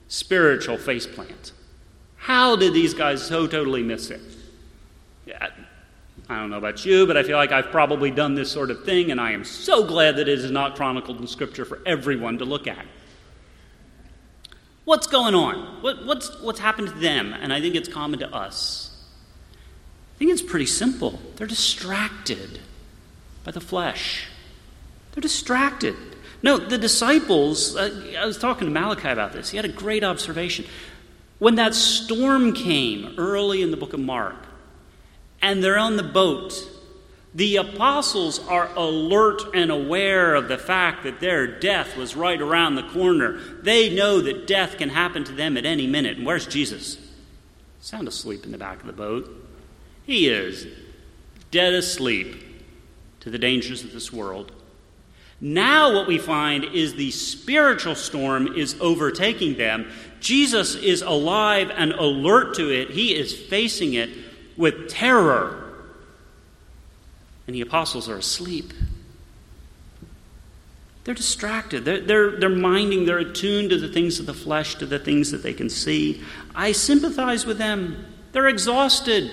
spiritual 0.08 0.78
faceplant? 0.78 1.52
How 2.17 2.56
did 2.56 2.74
these 2.74 2.93
guys 2.93 3.26
so 3.26 3.48
totally 3.48 3.84
miss 3.84 4.10
it? 4.10 4.22
Yeah, 5.26 5.50
I 6.30 6.36
don't 6.38 6.50
know 6.50 6.58
about 6.58 6.86
you, 6.86 7.08
but 7.08 7.15
I 7.15 7.24
feel 7.24 7.38
like 7.38 7.52
I've 7.52 7.72
probably 7.72 8.12
done 8.12 8.36
this 8.36 8.52
sort 8.52 8.72
of 8.72 8.84
thing, 8.84 9.12
and 9.12 9.22
I 9.22 9.32
am 9.32 9.46
so 9.46 9.86
glad 9.86 10.17
that 10.17 10.28
it 10.28 10.39
is 10.39 10.52
not 10.52 10.76
chronicled 10.76 11.20
in 11.22 11.28
Scripture 11.28 11.63
for 11.63 11.80
everyone 11.86 12.38
to 12.39 12.46
look 12.46 12.67
at. 12.67 12.86
What's 14.84 15.08
going 15.08 15.36
on? 15.36 15.82
What, 15.82 16.06
what's, 16.06 16.41
what's 16.41 16.60
happened 16.60 16.89
to 16.89 16.93
them? 16.96 17.34
And 17.34 17.52
I 17.52 17.60
think 17.60 17.76
it's 17.76 17.89
common 17.89 18.20
to 18.20 18.34
us. 18.34 19.06
I 20.15 20.17
think 20.17 20.32
it's 20.32 20.41
pretty 20.41 20.65
simple. 20.65 21.20
They're 21.36 21.48
distracted 21.48 22.60
by 23.43 23.52
the 23.52 23.62
flesh, 23.62 24.28
they're 25.12 25.22
distracted. 25.22 25.96
No, 26.43 26.58
the 26.58 26.78
disciples, 26.78 27.76
uh, 27.76 28.13
I 28.19 28.26
was 28.26 28.38
talking 28.38 28.67
to 28.67 28.71
Malachi 28.71 29.10
about 29.10 29.34
this. 29.34 29.50
He 29.50 29.58
had 29.58 29.65
a 29.65 29.69
great 29.69 30.04
observation. 30.04 30.65
When 31.39 31.56
that 31.56 31.73
storm 31.73 32.54
came 32.54 33.15
early 33.17 33.62
in 33.62 33.71
the 33.71 33.78
book 33.78 33.93
of 33.93 34.00
Mark, 34.00 34.47
and 35.41 35.63
they're 35.63 35.78
on 35.78 35.97
the 35.97 36.04
boat. 36.04 36.54
The 37.34 37.58
apostles 37.58 38.39
are 38.47 38.69
alert 38.76 39.54
and 39.54 39.69
aware 39.69 40.34
of 40.34 40.47
the 40.47 40.58
fact 40.58 41.04
that 41.04 41.19
their 41.19 41.45
death 41.45 41.95
was 41.95 42.15
right 42.15 42.41
around 42.41 42.76
the 42.76 42.89
corner. 42.89 43.39
They 43.62 43.93
know 43.93 44.21
that 44.21 44.47
death 44.47 44.78
can 44.78 44.89
happen 44.89 45.23
to 45.26 45.34
them 45.34 45.58
at 45.58 45.65
any 45.65 45.86
minute. 45.86 46.17
And 46.17 46.26
where's 46.26 46.47
Jesus? 46.47 46.97
Sound 47.80 48.08
asleep 48.08 48.43
in 48.43 48.52
the 48.52 48.58
back 48.58 48.80
of 48.80 48.88
the 48.88 48.93
boat. 48.93 49.30
He 50.06 50.30
is 50.30 50.65
dead 51.52 51.73
asleep 51.73 52.43
to 53.19 53.30
the 53.30 53.38
dangers 53.38 53.84
of 53.84 53.93
this 53.93 54.12
world. 54.12 54.52
Now, 55.39 55.93
what 55.93 56.08
we 56.08 56.17
find 56.17 56.63
is 56.63 56.95
the 56.95 57.12
spiritual 57.12 57.95
storm 57.95 58.56
is 58.56 58.76
overtaking 58.82 59.58
them. 59.58 59.91
Jesus 60.19 60.76
is 60.76 61.04
alive 61.04 61.71
and 61.76 61.91
alert 61.93 62.56
to 62.56 62.71
it. 62.71 62.89
He 62.89 63.15
is 63.15 63.38
facing 63.38 63.93
it 63.93 64.10
with 64.58 64.89
terror. 64.89 65.63
And 67.45 67.56
the 67.56 67.62
apostles 67.62 68.10
are 68.10 68.17
asleep. 68.17 68.73
They're 71.04 71.13
distracted. 71.13 71.86
They're, 71.86 72.02
they're, 72.02 72.32
they're 72.39 72.50
minding, 72.50 73.06
they're 73.06 73.19
attuned 73.19 73.69
to 73.69 73.78
the 73.78 73.88
things 73.88 74.19
of 74.19 74.26
the 74.26 74.34
flesh, 74.34 74.76
to 74.76 74.86
the 74.86 75.00
things 75.00 75.32
that 75.32 75.43
they 75.43 75.54
can 75.54 75.69
see. 75.69 76.21
I 76.54 76.73
sympathize 76.73 77.45
with 77.45 77.60
them. 77.60 78.06
They're 78.34 78.47
exhausted. 78.47 79.32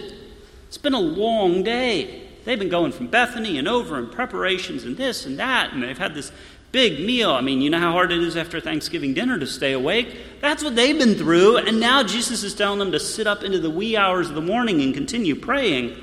It's 0.69 0.79
been 0.79 0.95
a 0.95 1.01
long 1.01 1.64
day. 1.64 2.24
They've 2.44 2.59
been 2.59 2.68
going 2.68 2.92
from 2.92 3.07
Bethany 3.07 3.59
and 3.59 3.66
over 3.66 3.96
and 3.98 4.11
preparations 4.11 4.85
and 4.85 4.96
this 4.96 5.26
and 5.26 5.38
that, 5.38 5.72
and 5.72 5.83
they've 5.83 5.96
had 5.96 6.14
this 6.14 6.30
big 6.72 7.04
meal. 7.07 7.30
I 7.30 7.40
mean, 7.40 7.61
you 7.61 7.70
know 7.70 7.78
how 7.78 7.92
hard 7.92 8.11
it 8.11 8.22
is 8.22 8.37
after 8.37 8.61
Thanksgiving 8.61 9.14
dinner 9.14 9.38
to 9.38 9.46
stay 9.46 9.72
awake? 9.72 10.16
That's 10.40 10.62
what 10.62 10.74
they've 10.74 10.98
been 10.98 11.14
through, 11.14 11.59
and 11.59 11.78
now 11.80 12.02
Jesus 12.02 12.42
is 12.42 12.54
telling 12.54 12.80
them 12.80 12.92
to 12.92 13.00
sit 13.00 13.26
up 13.26 13.42
into 13.42 13.61
the 13.61 13.70
wee 13.70 13.96
hours 13.96 14.28
of 14.28 14.35
the 14.35 14.40
morning 14.40 14.83
and 14.83 14.92
continue 14.92 15.37
praying. 15.37 15.96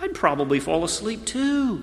I'd 0.00 0.14
probably 0.14 0.60
fall 0.60 0.84
asleep 0.84 1.24
too. 1.24 1.82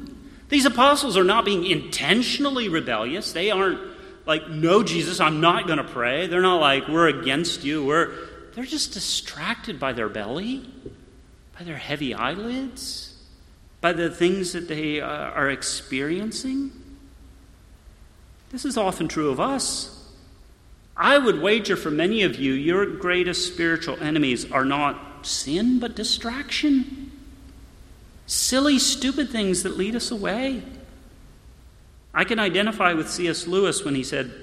These 0.49 0.65
apostles 0.65 1.17
are 1.17 1.23
not 1.23 1.43
being 1.43 1.65
intentionally 1.65 2.69
rebellious. 2.69 3.34
They 3.34 3.51
aren't 3.51 3.80
like, 4.25 4.47
no, 4.49 4.84
Jesus, 4.84 5.19
I'm 5.19 5.41
not 5.41 5.67
going 5.67 5.77
to 5.77 5.84
pray. 5.84 6.27
They're 6.27 6.41
not 6.41 6.62
like, 6.62 6.88
we're 6.88 7.08
against 7.08 7.63
you. 7.63 7.86
We're, 7.86 8.13
they're 8.53 8.65
just 8.65 8.93
distracted 8.93 9.80
by 9.80 9.93
their 9.93 10.10
belly, 10.10 10.69
by 11.58 11.63
their 11.65 11.77
heavy 11.77 12.13
eyelids, 12.13 13.15
by 13.82 13.94
the 13.94 14.10
things 14.10 14.54
that 14.54 14.68
they 14.68 15.02
uh, 15.02 15.08
are 15.08 15.50
experiencing. 15.50 16.72
This 18.50 18.66
is 18.66 18.78
often 18.78 19.08
true 19.08 19.30
of 19.30 19.40
us. 19.40 19.94
I 20.95 21.18
would 21.18 21.41
wager 21.41 21.76
for 21.76 21.91
many 21.91 22.24
of 22.24 22.38
you, 22.38 22.54
your 22.54 22.86
greatest 22.86 23.54
spiritual 23.54 24.01
enemies 24.01 24.51
are 24.51 24.66
not 24.66 25.28
sin, 25.28 25.80
but 25.80 25.95
distraction. 25.95 27.12
Silly, 28.26 28.80
stupid 28.80 29.30
things 29.30 29.64
that 29.64 29.78
lead 29.78 29.95
us 29.95 30.10
away. 30.10 30.64
I 32.14 32.24
can 32.24 32.39
identify 32.39 32.93
with 32.93 33.10
C.S. 33.12 33.45
Lewis 33.45 33.86
when 33.86 33.93
he 33.93 34.04
said, 34.04 34.34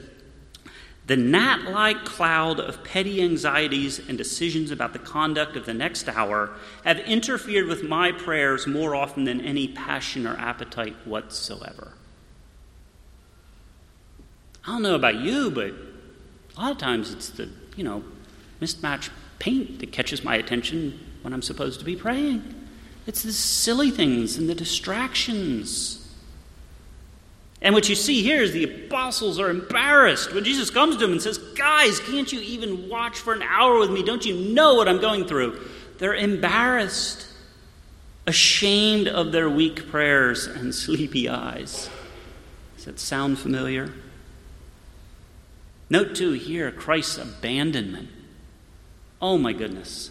The 1.07 1.17
gnat 1.17 1.71
like 1.71 2.05
cloud 2.05 2.59
of 2.59 2.83
petty 2.83 3.23
anxieties 3.23 4.01
and 4.09 4.17
decisions 4.17 4.71
about 4.71 4.95
the 4.95 4.99
conduct 4.99 5.55
of 5.55 5.67
the 5.67 5.75
next 5.75 6.09
hour 6.09 6.51
have 6.85 6.99
interfered 7.01 7.67
with 7.67 7.83
my 7.83 8.11
prayers 8.11 8.67
more 8.67 8.95
often 8.95 9.25
than 9.25 9.41
any 9.43 9.69
passion 9.69 10.27
or 10.27 10.35
appetite 10.37 10.97
whatsoever. 11.05 11.93
I 14.67 14.69
don't 14.69 14.83
know 14.83 14.95
about 14.95 15.17
you, 15.17 15.51
but 15.51 15.75
a 16.57 16.61
lot 16.61 16.73
of 16.73 16.79
times 16.79 17.13
it's 17.13 17.29
the, 17.29 17.51
you 17.77 17.85
know, 17.85 18.03
mismatched 18.61 19.11
paint 19.39 19.81
that 19.81 19.93
catches 19.93 20.25
my 20.25 20.37
attention 20.37 20.99
when 21.21 21.35
I'm 21.35 21.43
supposed 21.43 21.81
to 21.81 21.85
be 21.85 21.97
praying. 21.97 22.43
It's 23.07 23.23
the 23.23 23.33
silly 23.33 23.91
things 23.91 24.39
and 24.39 24.49
the 24.49 24.55
distractions. 24.55 26.04
And 27.65 27.75
what 27.75 27.89
you 27.89 27.95
see 27.95 28.23
here 28.23 28.43
is 28.43 28.53
the 28.53 28.65
apostles 28.65 29.41
are 29.41 29.49
embarrassed 29.49 30.35
when 30.35 30.45
Jesus 30.45 30.69
comes 30.69 30.97
to 30.97 31.01
them 31.01 31.13
and 31.13 31.23
says, 31.23 31.39
Guys, 31.39 31.99
can't 31.99 32.31
you 32.31 32.41
even 32.41 32.91
watch 32.91 33.19
for 33.19 33.33
an 33.33 33.43
hour 33.43 33.79
with 33.79 33.91
me? 33.91 34.03
Don't 34.03 34.25
you 34.27 34.53
know 34.53 34.75
what 34.75 34.87
I'm 34.87 35.01
going 35.01 35.27
through? 35.27 35.67
They're 35.97 36.15
embarrassed, 36.15 37.27
ashamed 38.27 39.09
of 39.09 39.33
their 39.33 39.49
weak 39.49 39.89
prayers 39.89 40.47
and 40.47 40.75
sleepy 40.75 41.27
eyes. 41.27 41.89
Does 42.77 42.85
that 42.85 43.01
sound 43.01 43.39
familiar? 43.39 43.95
Note 45.89 46.15
too 46.15 46.33
here 46.33 46.71
Christ's 46.71 47.17
abandonment. 47.17 48.11
Oh 49.23 49.39
my 49.39 49.55
goodness. 49.55 50.11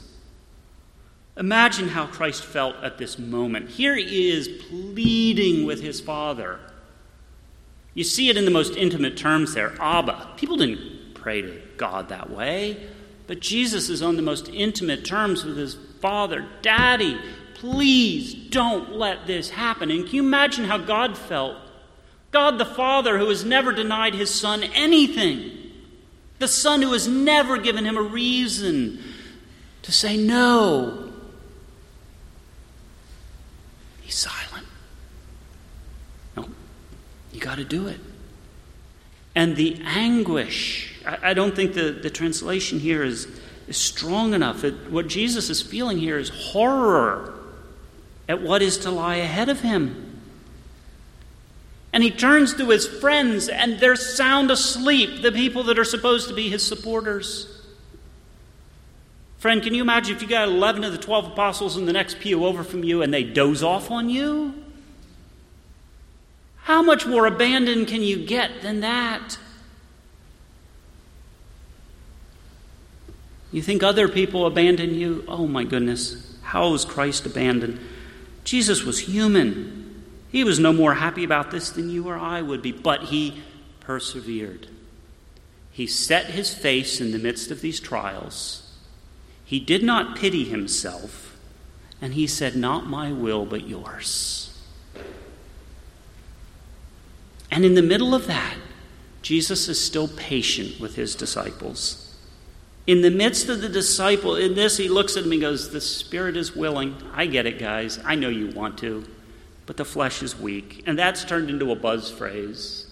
Imagine 1.37 1.89
how 1.89 2.07
Christ 2.07 2.43
felt 2.43 2.77
at 2.77 2.97
this 2.97 3.19
moment. 3.19 3.69
Here 3.69 3.95
he 3.95 4.31
is 4.31 4.47
pleading 4.69 5.67
with 5.67 5.81
his 5.81 6.01
Father. 6.01 6.59
You 7.93 8.03
see 8.03 8.29
it 8.29 8.37
in 8.37 8.45
the 8.45 8.51
most 8.51 8.75
intimate 8.75 9.17
terms 9.17 9.53
there 9.53 9.73
Abba. 9.79 10.29
People 10.37 10.57
didn't 10.57 11.13
pray 11.13 11.41
to 11.41 11.61
God 11.77 12.09
that 12.09 12.29
way, 12.29 12.87
but 13.27 13.39
Jesus 13.39 13.89
is 13.89 14.01
on 14.01 14.15
the 14.15 14.21
most 14.21 14.49
intimate 14.49 15.05
terms 15.05 15.43
with 15.45 15.57
his 15.57 15.75
Father. 16.01 16.45
Daddy, 16.61 17.19
please 17.55 18.33
don't 18.33 18.93
let 18.93 19.25
this 19.27 19.49
happen. 19.49 19.89
And 19.89 20.05
can 20.05 20.15
you 20.15 20.23
imagine 20.23 20.65
how 20.65 20.77
God 20.77 21.17
felt? 21.17 21.57
God 22.31 22.57
the 22.57 22.65
Father, 22.65 23.19
who 23.19 23.29
has 23.29 23.45
never 23.45 23.71
denied 23.71 24.15
his 24.15 24.33
Son 24.33 24.63
anything, 24.63 25.51
the 26.39 26.47
Son 26.47 26.81
who 26.81 26.91
has 26.93 27.07
never 27.07 27.57
given 27.57 27.85
him 27.85 27.95
a 27.95 28.01
reason 28.01 29.01
to 29.83 29.91
say 29.91 30.17
no. 30.17 31.11
He's 34.01 34.15
silent. 34.15 34.52
You 37.33 37.39
got 37.39 37.55
to 37.55 37.65
do 37.65 37.87
it. 37.87 37.99
And 39.35 39.55
the 39.55 39.81
anguish, 39.83 40.93
I, 41.05 41.31
I, 41.31 41.33
don't 41.33 41.55
think 41.55 41.73
the, 41.73 41.91
the 41.91 42.09
translation 42.09 42.79
here 42.79 43.03
is, 43.03 43.27
is 43.67 43.77
strong 43.77 44.33
enough. 44.33 44.63
It, 44.63 44.91
what 44.91 45.07
Jesus 45.07 45.49
is 45.49 45.61
feeling 45.61 45.97
here 45.97 46.17
is 46.17 46.29
horror 46.29 47.33
at 48.29 48.41
what 48.41 48.61
is 48.61 48.77
to 48.79 48.91
lie 48.91 49.15
ahead 49.15 49.49
of 49.49 49.61
him. 49.61 50.21
And 51.91 52.03
he 52.03 52.09
turns 52.09 52.55
to 52.55 52.69
his 52.69 52.87
friends, 52.87 53.49
and 53.49 53.79
they're 53.79 53.95
sound 53.95 54.49
asleep, 54.49 55.21
the 55.21 55.31
people 55.31 55.63
that 55.65 55.77
are 55.77 55.85
supposed 55.85 56.27
to 56.27 56.33
be 56.33 56.49
his 56.49 56.65
supporters. 56.65 57.49
Friend, 59.37 59.61
can 59.61 59.73
you 59.73 59.81
imagine 59.81 60.15
if 60.15 60.21
you 60.21 60.27
got 60.27 60.47
11 60.47 60.83
of 60.83 60.91
the 60.91 60.97
12 60.97 61.33
apostles 61.33 61.75
in 61.75 61.85
the 61.85 61.93
next 61.93 62.19
pew 62.19 62.45
over 62.45 62.63
from 62.63 62.83
you 62.83 63.01
and 63.01 63.13
they 63.13 63.23
doze 63.23 63.61
off 63.61 63.91
on 63.91 64.09
you? 64.09 64.62
How 66.63 66.81
much 66.81 67.05
more 67.05 67.25
abandoned 67.25 67.87
can 67.87 68.01
you 68.01 68.25
get 68.25 68.61
than 68.61 68.79
that? 68.79 69.37
You 73.51 73.61
think 73.61 73.83
other 73.83 74.07
people 74.07 74.45
abandon 74.45 74.95
you? 74.95 75.25
Oh 75.27 75.45
my 75.45 75.65
goodness. 75.65 76.37
How 76.41 76.69
was 76.69 76.85
Christ 76.85 77.25
abandoned? 77.25 77.79
Jesus 78.43 78.83
was 78.83 78.99
human. 78.99 80.03
He 80.31 80.43
was 80.43 80.57
no 80.57 80.73
more 80.73 80.95
happy 80.95 81.23
about 81.23 81.51
this 81.51 81.69
than 81.69 81.89
you 81.89 82.07
or 82.07 82.17
I 82.17 82.41
would 82.41 82.61
be, 82.61 82.71
but 82.71 83.03
he 83.03 83.43
persevered. 83.81 84.67
He 85.69 85.85
set 85.85 86.27
his 86.27 86.53
face 86.53 87.01
in 87.01 87.11
the 87.11 87.19
midst 87.19 87.51
of 87.51 87.61
these 87.61 87.79
trials. 87.79 88.71
He 89.43 89.59
did 89.59 89.83
not 89.83 90.17
pity 90.17 90.45
himself, 90.45 91.37
and 92.01 92.13
he 92.13 92.25
said, 92.25 92.55
Not 92.55 92.87
my 92.87 93.11
will, 93.11 93.45
but 93.45 93.67
yours. 93.67 94.52
And 97.53 97.63
in 97.63 97.75
the 97.75 97.81
middle 97.81 98.13
of 98.13 98.27
that, 98.27 98.57
Jesus 99.21 99.69
is 99.69 99.79
still 99.79 100.09
patient 100.09 100.81
with 100.81 100.95
his 100.95 101.15
disciples. 101.15 102.13
In 102.85 103.01
the 103.01 103.11
midst 103.11 103.47
of 103.47 103.61
the 103.61 103.69
disciple, 103.69 104.35
in 104.35 104.55
this, 104.55 104.75
he 104.75 104.89
looks 104.89 105.15
at 105.15 105.23
him 105.23 105.31
and 105.31 105.39
goes, 105.39 105.69
The 105.69 105.79
spirit 105.79 106.35
is 106.35 106.53
willing. 106.53 106.97
I 107.13 107.27
get 107.27 107.45
it, 107.45 107.57
guys. 107.57 107.97
I 108.03 108.15
know 108.15 108.27
you 108.27 108.49
want 108.49 108.77
to 108.79 109.05
but 109.65 109.77
the 109.77 109.85
flesh 109.85 110.21
is 110.21 110.37
weak. 110.37 110.83
And 110.85 110.97
that's 110.97 111.23
turned 111.23 111.49
into 111.49 111.71
a 111.71 111.75
buzz 111.75 112.11
phrase. 112.11 112.87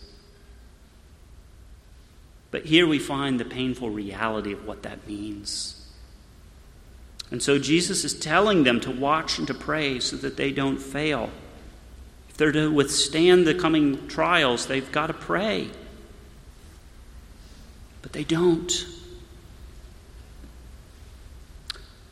But 2.50 2.66
here 2.66 2.88
we 2.88 3.00
find 3.00 3.40
the 3.40 3.46
painful 3.46 3.90
reality 3.90 4.52
of 4.52 4.66
what 4.66 4.84
that 4.84 5.08
means. 5.08 5.78
And 7.30 7.42
so 7.42 7.58
Jesus 7.58 8.04
is 8.04 8.14
telling 8.14 8.64
them 8.64 8.82
to 8.82 8.92
watch 8.92 9.38
and 9.38 9.48
to 9.48 9.54
pray 9.54 10.00
so 10.00 10.18
that 10.18 10.36
they 10.38 10.52
don't 10.52 10.78
fail. 10.78 11.30
They're 12.42 12.52
to 12.54 12.72
withstand 12.72 13.46
the 13.46 13.54
coming 13.54 14.08
trials, 14.08 14.66
they've 14.66 14.92
got 14.92 15.08
to 15.08 15.14
pray. 15.14 15.70
But 18.02 18.14
they 18.14 18.24
don't. 18.24 18.72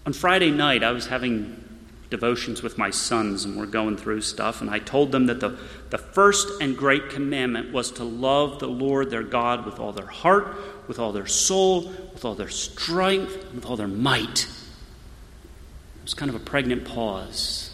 On 0.05 0.13
Friday 0.13 0.51
night, 0.51 0.83
I 0.83 0.91
was 0.91 1.07
having 1.07 1.63
devotions 2.11 2.61
with 2.61 2.77
my 2.77 2.91
sons 2.91 3.43
and 3.43 3.57
we're 3.57 3.65
going 3.65 3.97
through 3.97 4.21
stuff. 4.21 4.61
And 4.61 4.69
I 4.69 4.77
told 4.77 5.11
them 5.11 5.25
that 5.25 5.39
the, 5.39 5.57
the 5.89 5.97
first 5.97 6.61
and 6.61 6.77
great 6.77 7.09
commandment 7.09 7.73
was 7.73 7.89
to 7.93 8.03
love 8.03 8.59
the 8.59 8.67
Lord 8.67 9.09
their 9.09 9.23
God 9.23 9.65
with 9.65 9.79
all 9.79 9.93
their 9.93 10.05
heart, 10.05 10.55
with 10.87 10.99
all 10.99 11.11
their 11.11 11.25
soul, 11.25 11.91
with 12.13 12.23
all 12.23 12.35
their 12.35 12.49
strength, 12.49 13.33
and 13.45 13.55
with 13.55 13.65
all 13.65 13.77
their 13.77 13.87
might. 13.87 14.43
It 14.43 16.03
was 16.03 16.13
kind 16.13 16.29
of 16.29 16.35
a 16.35 16.45
pregnant 16.45 16.85
pause. 16.85 17.68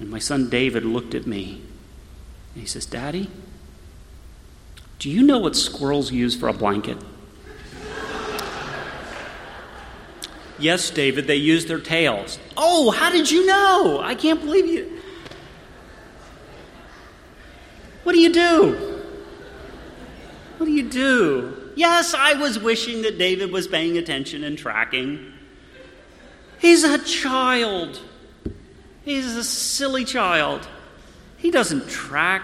And 0.00 0.10
my 0.10 0.18
son 0.18 0.48
David 0.48 0.84
looked 0.84 1.14
at 1.14 1.26
me 1.26 1.60
and 2.54 2.62
he 2.62 2.66
says, 2.66 2.86
Daddy, 2.86 3.30
do 4.98 5.10
you 5.10 5.22
know 5.22 5.38
what 5.38 5.54
squirrels 5.54 6.10
use 6.10 6.34
for 6.34 6.48
a 6.48 6.52
blanket? 6.52 6.98
Yes, 10.58 10.90
David, 10.90 11.26
they 11.26 11.36
use 11.36 11.64
their 11.64 11.80
tails. 11.80 12.38
Oh, 12.54 12.90
how 12.90 13.10
did 13.10 13.30
you 13.30 13.46
know? 13.46 13.98
I 14.02 14.14
can't 14.14 14.40
believe 14.40 14.66
you. 14.66 15.00
What 18.02 18.12
do 18.12 18.18
you 18.18 18.30
do? 18.30 19.00
What 20.58 20.66
do 20.66 20.72
you 20.72 20.86
do? 20.86 21.72
Yes, 21.76 22.12
I 22.12 22.34
was 22.34 22.58
wishing 22.58 23.00
that 23.02 23.16
David 23.16 23.50
was 23.50 23.68
paying 23.68 23.96
attention 23.96 24.44
and 24.44 24.58
tracking. 24.58 25.32
He's 26.58 26.84
a 26.84 26.98
child. 26.98 27.98
He's 29.04 29.36
a 29.36 29.44
silly 29.44 30.04
child. 30.04 30.68
He 31.38 31.50
doesn't 31.50 31.88
track. 31.88 32.42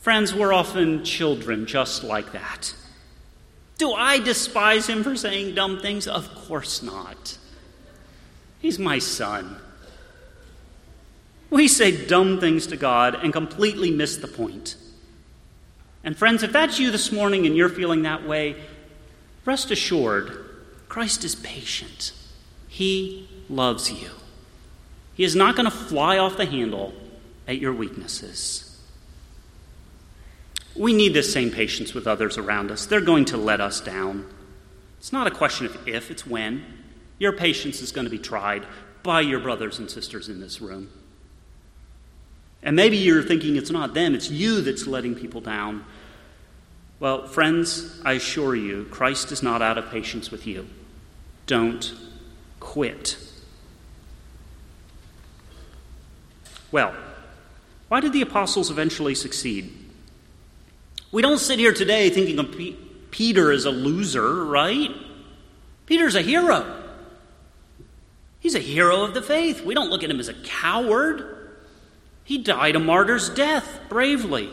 Friends, 0.00 0.34
we're 0.34 0.52
often 0.52 1.04
children 1.04 1.66
just 1.66 2.04
like 2.04 2.32
that. 2.32 2.74
Do 3.78 3.92
I 3.92 4.20
despise 4.20 4.86
him 4.86 5.02
for 5.02 5.16
saying 5.16 5.54
dumb 5.54 5.80
things? 5.80 6.06
Of 6.06 6.32
course 6.34 6.82
not. 6.82 7.38
He's 8.60 8.78
my 8.78 8.98
son. 8.98 9.56
We 11.50 11.68
say 11.68 12.06
dumb 12.06 12.40
things 12.40 12.66
to 12.68 12.76
God 12.76 13.14
and 13.14 13.32
completely 13.32 13.90
miss 13.90 14.16
the 14.16 14.28
point. 14.28 14.76
And, 16.02 16.16
friends, 16.16 16.42
if 16.42 16.52
that's 16.52 16.78
you 16.78 16.90
this 16.90 17.10
morning 17.10 17.46
and 17.46 17.56
you're 17.56 17.68
feeling 17.68 18.02
that 18.02 18.26
way, 18.26 18.56
rest 19.44 19.70
assured 19.70 20.38
Christ 20.88 21.24
is 21.24 21.34
patient. 21.34 22.12
He 22.68 23.28
loves 23.48 23.90
you. 23.90 24.10
He 25.14 25.24
is 25.24 25.36
not 25.36 25.56
going 25.56 25.66
to 25.66 25.70
fly 25.70 26.18
off 26.18 26.36
the 26.36 26.46
handle 26.46 26.92
at 27.46 27.58
your 27.58 27.72
weaknesses. 27.72 28.70
We 30.76 30.92
need 30.92 31.14
this 31.14 31.32
same 31.32 31.50
patience 31.50 31.94
with 31.94 32.06
others 32.06 32.36
around 32.36 32.70
us. 32.70 32.86
They're 32.86 33.00
going 33.00 33.26
to 33.26 33.36
let 33.36 33.60
us 33.60 33.80
down. 33.80 34.26
It's 34.98 35.12
not 35.12 35.26
a 35.26 35.30
question 35.30 35.66
of 35.66 35.86
if, 35.86 36.10
it's 36.10 36.26
when. 36.26 36.64
Your 37.18 37.32
patience 37.32 37.80
is 37.80 37.92
going 37.92 38.06
to 38.06 38.10
be 38.10 38.18
tried 38.18 38.66
by 39.02 39.20
your 39.20 39.38
brothers 39.38 39.78
and 39.78 39.88
sisters 39.88 40.28
in 40.28 40.40
this 40.40 40.60
room. 40.60 40.90
And 42.62 42.74
maybe 42.74 42.96
you're 42.96 43.22
thinking 43.22 43.56
it's 43.56 43.70
not 43.70 43.94
them, 43.94 44.14
it's 44.14 44.30
you 44.30 44.62
that's 44.62 44.86
letting 44.86 45.14
people 45.14 45.42
down. 45.42 45.84
Well, 46.98 47.26
friends, 47.26 48.00
I 48.04 48.14
assure 48.14 48.56
you, 48.56 48.86
Christ 48.90 49.30
is 49.30 49.42
not 49.42 49.60
out 49.60 49.76
of 49.76 49.90
patience 49.90 50.30
with 50.30 50.46
you. 50.46 50.66
Don't 51.46 51.94
quit. 52.58 53.18
Well, 56.74 56.92
why 57.86 58.00
did 58.00 58.12
the 58.12 58.22
apostles 58.22 58.68
eventually 58.68 59.14
succeed? 59.14 59.72
We 61.12 61.22
don't 61.22 61.38
sit 61.38 61.60
here 61.60 61.72
today 61.72 62.10
thinking 62.10 62.40
of 62.40 62.50
P- 62.50 62.76
Peter 63.12 63.52
as 63.52 63.64
a 63.64 63.70
loser, 63.70 64.44
right? 64.44 64.90
Peter's 65.86 66.16
a 66.16 66.20
hero. 66.20 66.82
He's 68.40 68.56
a 68.56 68.58
hero 68.58 69.04
of 69.04 69.14
the 69.14 69.22
faith. 69.22 69.64
We 69.64 69.72
don't 69.72 69.88
look 69.88 70.02
at 70.02 70.10
him 70.10 70.18
as 70.18 70.26
a 70.26 70.34
coward. 70.34 71.54
He 72.24 72.38
died 72.38 72.74
a 72.74 72.80
martyr's 72.80 73.30
death 73.30 73.82
bravely. 73.88 74.50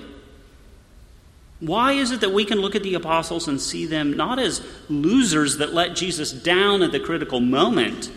Why 1.60 1.94
is 1.94 2.12
it 2.12 2.22
that 2.22 2.34
we 2.34 2.46
can 2.46 2.60
look 2.60 2.76
at 2.76 2.84
the 2.84 2.94
apostles 2.94 3.48
and 3.48 3.60
see 3.60 3.88
them 3.88 4.16
not 4.16 4.38
as 4.38 4.64
losers 4.90 5.58
that 5.58 5.74
let 5.74 5.96
Jesus 5.96 6.32
down 6.32 6.84
at 6.84 6.92
the 6.92 7.00
critical 7.00 7.40
moment, 7.40 8.12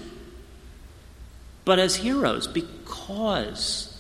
but 1.65 1.79
as 1.79 1.97
heroes? 1.97 2.47
Because 2.47 3.93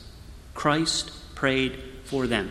Christ 0.55 1.11
prayed 1.34 1.82
for 2.05 2.26
them. 2.26 2.50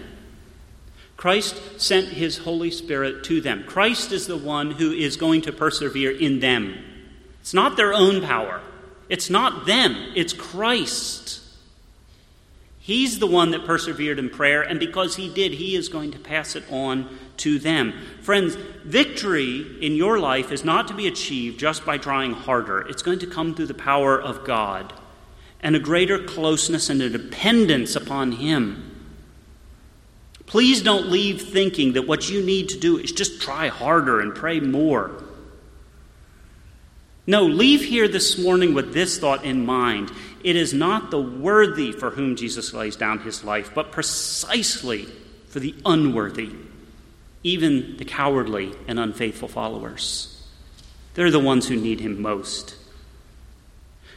Christ 1.17 1.79
sent 1.79 2.09
his 2.09 2.39
Holy 2.39 2.69
Spirit 2.69 3.23
to 3.25 3.39
them. 3.39 3.63
Christ 3.65 4.11
is 4.11 4.27
the 4.27 4.37
one 4.37 4.71
who 4.71 4.91
is 4.91 5.15
going 5.15 5.41
to 5.43 5.53
persevere 5.53 6.11
in 6.11 6.41
them. 6.41 6.77
It's 7.39 7.53
not 7.53 7.77
their 7.77 7.93
own 7.93 8.21
power, 8.21 8.61
it's 9.09 9.29
not 9.29 9.65
them, 9.65 9.95
it's 10.15 10.33
Christ. 10.33 11.39
He's 12.79 13.19
the 13.19 13.27
one 13.27 13.51
that 13.51 13.65
persevered 13.65 14.19
in 14.19 14.29
prayer, 14.29 14.61
and 14.61 14.77
because 14.77 15.15
he 15.15 15.33
did, 15.33 15.53
he 15.53 15.73
is 15.73 15.87
going 15.87 16.11
to 16.11 16.19
pass 16.19 16.57
it 16.57 16.65
on 16.69 17.17
to 17.37 17.57
them. 17.57 17.93
Friends, 18.21 18.55
victory 18.83 19.77
in 19.79 19.95
your 19.95 20.19
life 20.19 20.51
is 20.51 20.65
not 20.65 20.89
to 20.89 20.93
be 20.93 21.07
achieved 21.07 21.57
just 21.57 21.85
by 21.85 21.97
trying 21.97 22.33
harder, 22.33 22.81
it's 22.81 23.01
going 23.01 23.19
to 23.19 23.27
come 23.27 23.55
through 23.55 23.67
the 23.67 23.73
power 23.73 24.21
of 24.21 24.43
God 24.43 24.91
and 25.63 25.75
a 25.75 25.79
greater 25.79 26.19
closeness 26.19 26.89
and 26.89 27.01
a 27.01 27.09
dependence 27.09 27.95
upon 27.95 28.33
Him. 28.33 28.91
Please 30.45 30.83
don't 30.83 31.09
leave 31.09 31.41
thinking 31.41 31.93
that 31.93 32.05
what 32.05 32.29
you 32.29 32.43
need 32.43 32.69
to 32.69 32.79
do 32.79 32.99
is 32.99 33.11
just 33.11 33.41
try 33.41 33.69
harder 33.69 34.19
and 34.19 34.35
pray 34.35 34.59
more. 34.59 35.23
No, 37.25 37.43
leave 37.45 37.81
here 37.81 38.09
this 38.09 38.37
morning 38.37 38.73
with 38.73 38.93
this 38.93 39.17
thought 39.17 39.45
in 39.45 39.65
mind. 39.65 40.11
It 40.43 40.57
is 40.57 40.73
not 40.73 41.09
the 41.09 41.21
worthy 41.21 41.93
for 41.93 42.09
whom 42.09 42.35
Jesus 42.35 42.73
lays 42.73 42.97
down 42.97 43.19
his 43.19 43.45
life, 43.45 43.71
but 43.73 43.93
precisely 43.93 45.07
for 45.47 45.61
the 45.61 45.73
unworthy, 45.85 46.51
even 47.41 47.95
the 47.95 48.03
cowardly 48.03 48.73
and 48.89 48.99
unfaithful 48.99 49.47
followers. 49.47 50.45
They're 51.13 51.31
the 51.31 51.39
ones 51.39 51.69
who 51.69 51.77
need 51.77 52.01
him 52.01 52.21
most. 52.21 52.75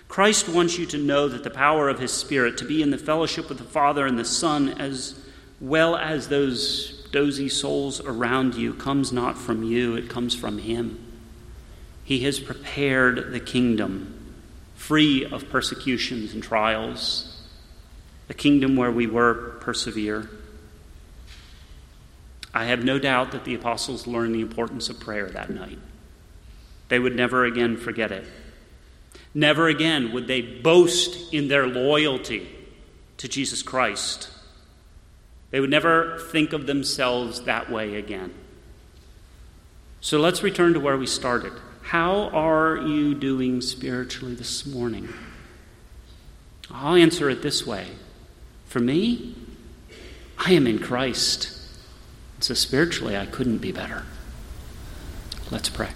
Christ 0.08 0.48
wants 0.48 0.78
you 0.78 0.86
to 0.86 0.98
know 0.98 1.28
that 1.28 1.44
the 1.44 1.50
power 1.50 1.88
of 1.88 1.98
his 1.98 2.12
Spirit, 2.12 2.58
to 2.58 2.64
be 2.64 2.82
in 2.82 2.90
the 2.90 2.98
fellowship 2.98 3.48
with 3.48 3.58
the 3.58 3.64
Father 3.64 4.06
and 4.06 4.18
the 4.18 4.24
Son, 4.24 4.68
as 4.80 5.20
well 5.60 5.96
as 5.96 6.28
those 6.28 7.08
dozy 7.10 7.48
souls 7.48 8.00
around 8.00 8.54
you, 8.54 8.72
comes 8.74 9.12
not 9.12 9.36
from 9.36 9.62
you, 9.62 9.96
it 9.96 10.08
comes 10.08 10.34
from 10.34 10.58
him. 10.58 11.02
He 12.04 12.20
has 12.20 12.38
prepared 12.38 13.32
the 13.32 13.40
kingdom 13.40 14.34
free 14.76 15.24
of 15.24 15.48
persecutions 15.48 16.34
and 16.34 16.42
trials, 16.42 17.42
a 18.28 18.34
kingdom 18.34 18.76
where 18.76 18.92
we 18.92 19.06
were 19.06 19.56
persevere. 19.60 20.30
I 22.54 22.66
have 22.66 22.84
no 22.84 22.98
doubt 22.98 23.32
that 23.32 23.44
the 23.44 23.54
apostles 23.54 24.06
learned 24.06 24.34
the 24.34 24.40
importance 24.40 24.88
of 24.88 25.00
prayer 25.00 25.28
that 25.30 25.50
night. 25.50 25.78
They 26.88 26.98
would 26.98 27.16
never 27.16 27.44
again 27.44 27.76
forget 27.76 28.12
it. 28.12 28.26
Never 29.36 29.68
again 29.68 30.12
would 30.14 30.28
they 30.28 30.40
boast 30.40 31.30
in 31.30 31.48
their 31.48 31.66
loyalty 31.66 32.48
to 33.18 33.28
Jesus 33.28 33.62
Christ. 33.62 34.30
They 35.50 35.60
would 35.60 35.68
never 35.68 36.18
think 36.32 36.54
of 36.54 36.66
themselves 36.66 37.42
that 37.42 37.70
way 37.70 37.96
again. 37.96 38.32
So 40.00 40.18
let's 40.18 40.42
return 40.42 40.72
to 40.72 40.80
where 40.80 40.96
we 40.96 41.06
started. 41.06 41.52
How 41.82 42.30
are 42.30 42.78
you 42.78 43.14
doing 43.14 43.60
spiritually 43.60 44.34
this 44.34 44.64
morning? 44.64 45.12
I'll 46.70 46.94
answer 46.94 47.28
it 47.28 47.42
this 47.42 47.66
way. 47.66 47.88
For 48.64 48.80
me, 48.80 49.36
I 50.38 50.52
am 50.52 50.66
in 50.66 50.78
Christ. 50.78 51.52
So 52.40 52.54
spiritually, 52.54 53.18
I 53.18 53.26
couldn't 53.26 53.58
be 53.58 53.70
better. 53.70 54.04
Let's 55.50 55.68
pray. 55.68 55.90